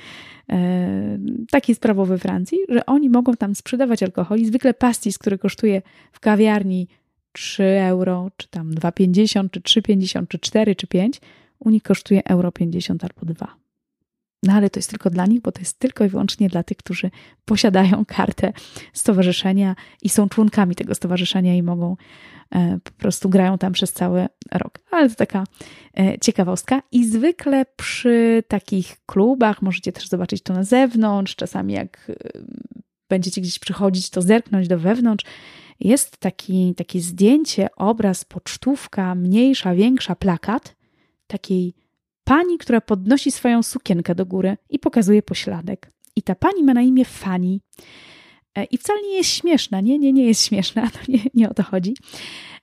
e, 0.50 1.20
taki 1.52 1.76
sprawo 1.76 2.06
we 2.06 2.18
Francji, 2.18 2.58
że 2.70 2.86
oni 2.86 3.10
mogą 3.10 3.34
tam 3.34 3.56
sprzedawać 3.56 4.04
alkohol 4.04 4.40
i 4.40 4.46
zwykle 4.46 4.74
pastis, 4.74 5.18
który 5.18 5.38
kosztuje 5.38 5.82
w 6.12 6.20
kawiarni 6.20 6.88
3 7.32 7.64
euro, 7.64 8.32
czy 8.38 8.48
tam 8.48 8.72
2,50, 8.72 9.50
czy 9.52 9.82
3,50, 9.82 10.28
czy 10.28 10.40
4, 10.40 10.76
czy 10.76 10.88
5, 10.88 11.22
u 11.60 11.70
nich 11.70 11.84
kosztuje 11.84 12.24
euro 12.24 12.52
50 12.52 13.04
albo 13.04 13.34
2. 13.34 13.63
No 14.44 14.54
ale 14.54 14.70
to 14.70 14.80
jest 14.80 14.90
tylko 14.90 15.10
dla 15.10 15.26
nich, 15.26 15.42
bo 15.42 15.52
to 15.52 15.60
jest 15.60 15.80
tylko 15.80 16.06
i 16.06 16.10
wyłącznie 16.10 16.50
dla 16.50 16.64
tych, 16.64 16.78
którzy 16.78 17.12
posiadają 17.46 18.06
kartę 18.06 18.54
stowarzyszenia 18.94 19.76
i 20.02 20.10
są 20.10 20.30
członkami 20.30 20.76
tego 20.76 20.96
stowarzyszenia 20.96 21.56
i 21.56 21.64
mogą 21.64 21.96
e, 22.52 22.80
po 22.84 22.92
prostu 22.92 23.30
grają 23.30 23.58
tam 23.58 23.74
przez 23.74 23.94
cały 23.94 24.28
rok. 24.52 24.80
Ale 24.92 25.10
to 25.10 25.16
taka 25.16 25.44
e, 25.98 26.20
ciekawostka. 26.20 26.82
I 26.92 27.06
zwykle 27.08 27.66
przy 27.76 28.44
takich 28.48 28.98
klubach 29.06 29.62
możecie 29.62 29.92
też 29.92 30.08
zobaczyć 30.08 30.44
to 30.44 30.54
na 30.54 30.64
zewnątrz. 30.64 31.36
Czasami 31.36 31.74
jak 31.74 32.10
e, 32.10 32.16
będziecie 33.10 33.42
gdzieś 33.42 33.60
przychodzić, 33.60 34.10
to 34.10 34.22
zerknąć 34.22 34.68
do 34.68 34.80
wewnątrz. 34.80 35.26
Jest 35.80 36.18
taki, 36.18 36.76
takie 36.76 37.02
zdjęcie, 37.02 37.68
obraz, 37.76 38.26
pocztówka, 38.26 39.16
mniejsza, 39.16 39.76
większa, 39.76 40.16
plakat 40.16 40.76
takiej 41.28 41.76
pani, 42.24 42.58
która 42.58 42.82
podnosi 42.82 43.32
swoją 43.32 43.64
sukienkę 43.64 44.16
do 44.16 44.26
góry 44.26 44.58
i 44.70 44.80
pokazuje 44.80 45.22
pośladek. 45.22 45.92
I 46.16 46.22
ta 46.22 46.36
pani 46.36 46.64
ma 46.64 46.74
na 46.74 46.82
imię 46.82 47.06
Fanny. 47.06 47.60
E, 48.56 48.64
I 48.64 48.78
wcale 48.78 49.02
nie 49.02 49.18
jest 49.18 49.30
śmieszna, 49.30 49.82
nie, 49.82 50.00
nie, 50.00 50.14
nie 50.14 50.26
jest 50.26 50.46
śmieszna, 50.46 50.90
to 50.96 51.00
nie, 51.08 51.20
nie 51.34 51.50
o 51.50 51.54
to 51.54 51.64
chodzi. 51.64 51.94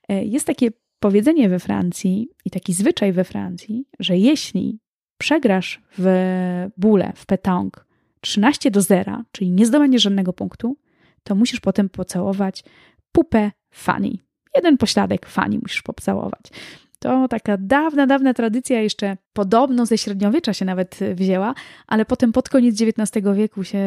E, 0.09 0.25
jest 0.25 0.47
takie 0.47 0.71
powiedzenie 1.01 1.49
we 1.49 1.59
Francji 1.59 2.29
i 2.45 2.51
taki 2.51 2.73
zwyczaj 2.73 3.13
we 3.13 3.25
Francji, 3.25 3.85
że 3.99 4.19
jeśli 4.19 4.79
przegrasz 5.19 5.83
w 5.99 6.69
bóle, 6.77 7.13
w 7.17 7.27
petang 7.27 7.87
13 8.21 8.71
do 8.71 8.83
0, 8.83 9.23
czyli 9.33 9.51
nie 9.51 9.67
zdobędziesz 9.67 10.03
żadnego 10.03 10.33
punktu, 10.33 10.77
to 11.23 11.35
musisz 11.35 11.61
potem 11.61 11.89
pocałować 11.89 12.65
pupę 13.13 13.51
Fanny. 13.71 14.11
Jeden 14.55 14.77
pośladek 14.77 15.27
Fanny 15.27 15.59
musisz 15.63 15.83
pocałować. 15.83 16.43
To 17.01 17.29
taka 17.29 17.57
dawna, 17.57 18.07
dawna 18.07 18.35
tradycja, 18.35 18.81
jeszcze 18.81 19.17
podobno 19.33 19.87
ze 19.87 19.99
średniowiecza 19.99 20.53
się 20.53 20.65
nawet 20.65 20.99
wzięła, 21.15 21.55
ale 21.87 22.05
potem 22.05 22.33
pod 22.33 22.49
koniec 22.49 22.83
XIX 22.83 23.27
wieku 23.35 23.65
się 23.65 23.79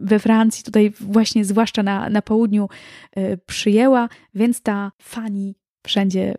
we 0.00 0.18
Francji, 0.18 0.64
tutaj 0.64 0.92
właśnie 1.00 1.44
zwłaszcza 1.44 1.82
na, 1.82 2.10
na 2.10 2.22
południu, 2.22 2.68
e, 3.16 3.36
przyjęła, 3.36 4.08
więc 4.34 4.62
ta 4.62 4.92
fani 5.02 5.54
wszędzie 5.86 6.34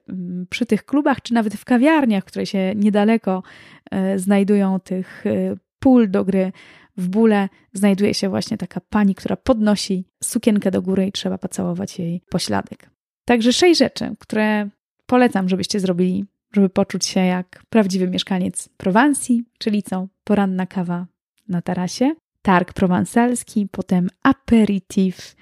przy 0.49 0.65
tych 0.65 0.85
klubach, 0.85 1.21
czy 1.21 1.33
nawet 1.33 1.53
w 1.53 1.65
kawiarniach, 1.65 2.23
które 2.23 2.45
się 2.45 2.73
niedaleko 2.75 3.43
e, 3.91 4.19
znajdują, 4.19 4.79
tych 4.79 5.25
e, 5.25 5.55
pól 5.79 6.09
do 6.09 6.25
gry 6.25 6.51
w 6.97 7.09
bóle, 7.09 7.49
znajduje 7.73 8.13
się 8.13 8.29
właśnie 8.29 8.57
taka 8.57 8.81
pani, 8.81 9.15
która 9.15 9.35
podnosi 9.35 10.05
sukienkę 10.23 10.71
do 10.71 10.81
góry 10.81 11.07
i 11.07 11.11
trzeba 11.11 11.37
pocałować 11.37 11.99
jej 11.99 12.21
pośladek. 12.29 12.89
Także 13.25 13.53
sześć 13.53 13.79
rzeczy, 13.79 14.15
które 14.19 14.69
polecam, 15.07 15.49
żebyście 15.49 15.79
zrobili, 15.79 16.25
żeby 16.53 16.69
poczuć 16.69 17.05
się 17.05 17.19
jak 17.19 17.63
prawdziwy 17.69 18.07
mieszkaniec 18.07 18.69
Prowansji, 18.77 19.43
czyli 19.57 19.83
co? 19.83 20.07
Poranna 20.23 20.65
kawa 20.65 21.07
na 21.47 21.61
tarasie, 21.61 22.15
targ 22.41 22.73
prowansalski, 22.73 23.67
potem 23.71 24.09
aperitif, 24.23 25.35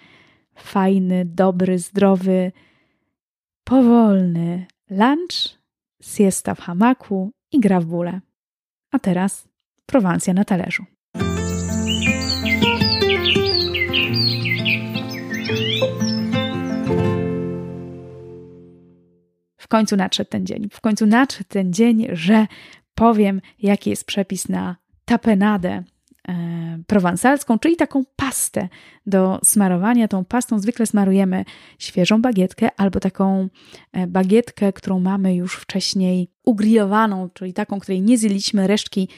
fajny, 0.55 1.25
dobry, 1.25 1.79
zdrowy, 1.79 2.51
powolny 3.63 4.65
lunch, 4.89 5.59
siesta 6.01 6.55
w 6.55 6.59
hamaku 6.59 7.31
i 7.51 7.59
gra 7.59 7.79
w 7.79 7.85
bóle. 7.85 8.21
A 8.91 8.99
teraz 8.99 9.47
Prowansja 9.85 10.33
na 10.33 10.45
talerzu. 10.45 10.85
W 19.65 19.67
końcu 19.67 19.95
nadszedł 19.95 20.29
ten 20.29 20.45
dzień. 20.45 20.69
W 20.71 20.81
końcu 20.81 21.05
nadszedł 21.05 21.49
ten 21.49 21.73
dzień, 21.73 22.07
że 22.11 22.47
powiem, 22.95 23.41
jaki 23.59 23.89
jest 23.89 24.05
przepis 24.05 24.49
na 24.49 24.75
tapenadę 25.05 25.83
e, 26.27 26.33
prowansalską, 26.87 27.59
czyli 27.59 27.75
taką 27.75 28.03
pastę 28.15 28.69
do 29.05 29.39
smarowania. 29.43 30.07
Tą 30.07 30.25
pastą 30.25 30.59
zwykle 30.59 30.85
smarujemy 30.85 31.45
świeżą 31.79 32.21
bagietkę 32.21 32.69
albo 32.77 32.99
taką 32.99 33.49
e, 33.93 34.07
bagietkę, 34.07 34.73
którą 34.73 34.99
mamy 34.99 35.35
już 35.35 35.55
wcześniej 35.55 36.29
ugrillowaną, 36.43 37.29
czyli 37.29 37.53
taką, 37.53 37.79
której 37.79 38.01
nie 38.01 38.17
zjedliśmy, 38.17 38.67
resztki 38.67 39.09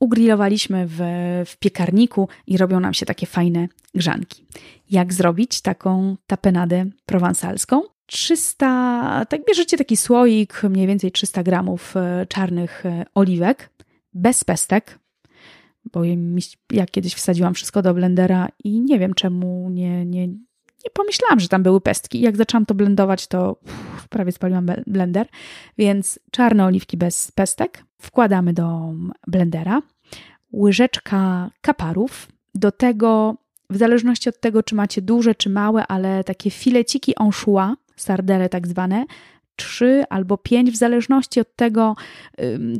ugrillowaliśmy 0.00 0.86
w, 0.86 0.98
w 1.46 1.56
piekarniku 1.56 2.28
i 2.46 2.56
robią 2.56 2.80
nam 2.80 2.94
się 2.94 3.06
takie 3.06 3.26
fajne 3.26 3.68
grzanki. 3.94 4.46
Jak 4.90 5.12
zrobić 5.12 5.60
taką 5.60 6.16
tapenadę 6.26 6.86
prowansalską? 7.06 7.95
300, 8.06 9.24
tak 9.28 9.44
bierzecie 9.44 9.76
taki 9.78 9.96
słoik, 9.96 10.62
mniej 10.62 10.86
więcej 10.86 11.12
300 11.12 11.42
gramów 11.42 11.96
e, 11.96 12.26
czarnych 12.28 12.86
e, 12.86 13.04
oliwek, 13.14 13.70
bez 14.12 14.44
pestek, 14.44 14.98
bo 15.92 16.02
ja 16.72 16.86
kiedyś 16.86 17.14
wsadziłam 17.14 17.54
wszystko 17.54 17.82
do 17.82 17.94
blendera 17.94 18.48
i 18.64 18.80
nie 18.80 18.98
wiem 18.98 19.14
czemu 19.14 19.70
nie, 19.70 20.06
nie, 20.06 20.28
nie 20.28 20.90
pomyślałam, 20.92 21.40
że 21.40 21.48
tam 21.48 21.62
były 21.62 21.80
pestki. 21.80 22.20
Jak 22.20 22.36
zaczęłam 22.36 22.66
to 22.66 22.74
blendować, 22.74 23.26
to 23.26 23.56
uff, 23.64 24.08
prawie 24.08 24.32
spaliłam 24.32 24.66
blender, 24.86 25.26
więc 25.78 26.18
czarne 26.30 26.64
oliwki 26.64 26.96
bez 26.96 27.32
pestek 27.32 27.84
wkładamy 28.02 28.52
do 28.52 28.94
blendera, 29.26 29.82
łyżeczka 30.52 31.50
kaparów, 31.60 32.28
do 32.54 32.72
tego 32.72 33.36
w 33.70 33.76
zależności 33.76 34.28
od 34.28 34.40
tego, 34.40 34.62
czy 34.62 34.74
macie 34.74 35.02
duże, 35.02 35.34
czy 35.34 35.50
małe, 35.50 35.86
ale 35.86 36.24
takie 36.24 36.50
fileciki 36.50 37.16
anchois, 37.16 37.76
sardele 37.96 38.48
tak 38.48 38.66
zwane, 38.66 39.04
trzy 39.56 40.04
albo 40.10 40.38
pięć, 40.38 40.70
w 40.70 40.76
zależności 40.76 41.40
od 41.40 41.56
tego, 41.56 41.96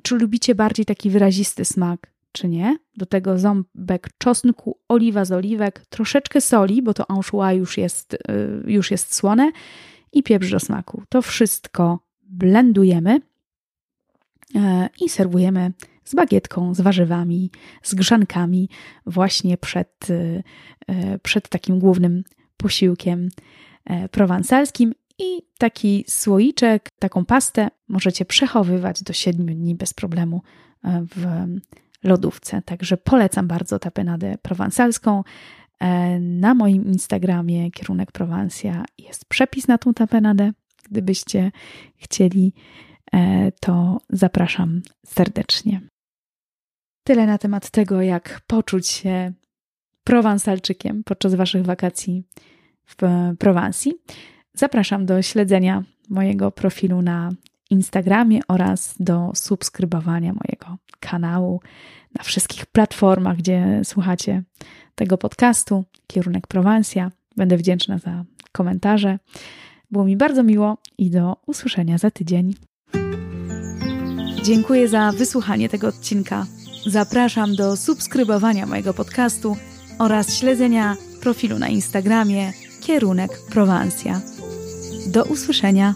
czy 0.03 0.17
lubicie 0.17 0.55
bardziej 0.55 0.87
taki 0.87 1.11
wyrazisty 1.11 1.65
smak, 1.65 2.13
czy 2.33 2.49
nie. 2.49 2.79
Do 2.97 3.07
tego 3.07 3.39
ząbek 3.39 4.09
czosnku, 4.19 4.79
oliwa 4.89 5.25
z 5.25 5.33
oliwek, 5.33 5.87
troszeczkę 5.89 6.41
soli, 6.41 6.83
bo 6.83 6.95
to 6.95 7.11
anchois 7.11 7.59
już 7.59 7.79
jest, 7.79 8.15
y, 8.15 8.19
już 8.67 8.91
jest 8.91 9.15
słone 9.15 9.53
i 10.13 10.23
pieprz 10.23 10.51
do 10.51 10.61
smaku. 10.61 11.03
To 11.09 11.23
wszystko 11.23 11.99
blendujemy 12.23 13.21
e, 14.55 14.89
i 15.01 15.09
serwujemy 15.09 15.73
z 16.05 16.15
bagietką, 16.15 16.75
z 16.75 16.81
warzywami, 16.81 17.51
z 17.83 17.95
grzankami 17.95 18.69
właśnie 19.07 19.57
przed, 19.57 20.11
y, 20.11 20.43
e, 20.87 21.19
przed 21.19 21.49
takim 21.49 21.79
głównym 21.79 22.25
posiłkiem 22.57 23.29
e, 23.85 24.09
prowansalskim 24.09 24.93
i 25.19 25.43
taki 25.59 26.05
słoiczek, 26.09 26.91
taką 26.99 27.25
pastę 27.25 27.69
możecie 27.89 28.25
przechowywać 28.25 29.03
do 29.03 29.13
7 29.13 29.47
dni 29.47 29.75
bez 29.75 29.95
problemu 29.95 30.43
e, 30.85 31.07
w 31.15 31.27
lodówce. 32.05 32.63
Także 32.63 32.97
polecam 32.97 33.47
bardzo 33.47 33.79
tapenadę 33.79 34.39
prowansalską. 34.43 35.25
E, 35.81 36.21
na 36.21 36.55
moim 36.55 36.87
Instagramie 36.87 37.71
kierunek 37.71 38.13
Prowansja 38.13 38.85
jest 38.99 39.25
przepis 39.25 39.69
na 39.69 39.79
tą 39.79 39.95
tapenadę. 39.95 40.53
Gdybyście 40.91 41.53
chcieli, 41.97 42.55
e, 43.13 43.53
to 43.53 44.01
zapraszam 44.11 44.83
serdecznie. 45.07 45.81
Tyle 47.05 47.27
na 47.27 47.39
temat 47.39 47.71
tego, 47.71 48.03
jak 48.03 48.41
poczuć 48.47 48.89
się 48.89 49.33
prowansalczykiem 50.05 51.05
podczas 51.05 51.35
Waszych 51.35 51.65
wakacji 51.65 52.23
w 52.87 52.97
Prowansji. 53.39 53.93
Zapraszam 54.57 55.07
do 55.07 55.23
śledzenia 55.23 55.83
mojego 56.09 56.51
profilu 56.51 57.03
na 57.03 57.31
Instagramie 57.71 58.41
oraz 58.49 58.95
do 59.01 59.33
subskrybowania 59.35 60.33
mojego 60.33 60.79
kanału 61.01 61.61
na 62.15 62.25
wszystkich 62.25 62.67
platformach, 62.67 63.37
gdzie 63.37 63.81
słuchacie 63.85 64.43
tego 64.95 65.19
podcastu. 65.19 65.85
Kierunek 66.07 66.47
Prowansja. 66.47 67.11
Będę 67.37 67.57
wdzięczna 67.57 67.99
za 67.99 68.25
komentarze. 68.53 69.19
Było 69.91 70.05
mi 70.05 70.17
bardzo 70.17 70.43
miło 70.43 70.79
i 70.99 71.11
do 71.11 71.37
usłyszenia 71.47 71.99
za 71.99 72.11
tydzień. 72.11 72.55
Dziękuję 74.43 74.89
za 74.89 75.13
wysłuchanie 75.13 75.69
tego 75.69 75.89
odcinka. 75.89 76.47
Zapraszam 76.87 77.55
do 77.57 77.77
subskrybowania 77.77 78.67
mojego 78.67 78.95
podcastu 78.95 79.57
oraz 79.99 80.35
śledzenia 80.35 80.97
profilu 81.23 81.59
na 81.59 81.69
Instagramie 81.69 82.53
Kierunek 82.83 83.31
Prowansja. 83.51 84.36
Do 85.07 85.25
usłyszenia. 85.25 85.95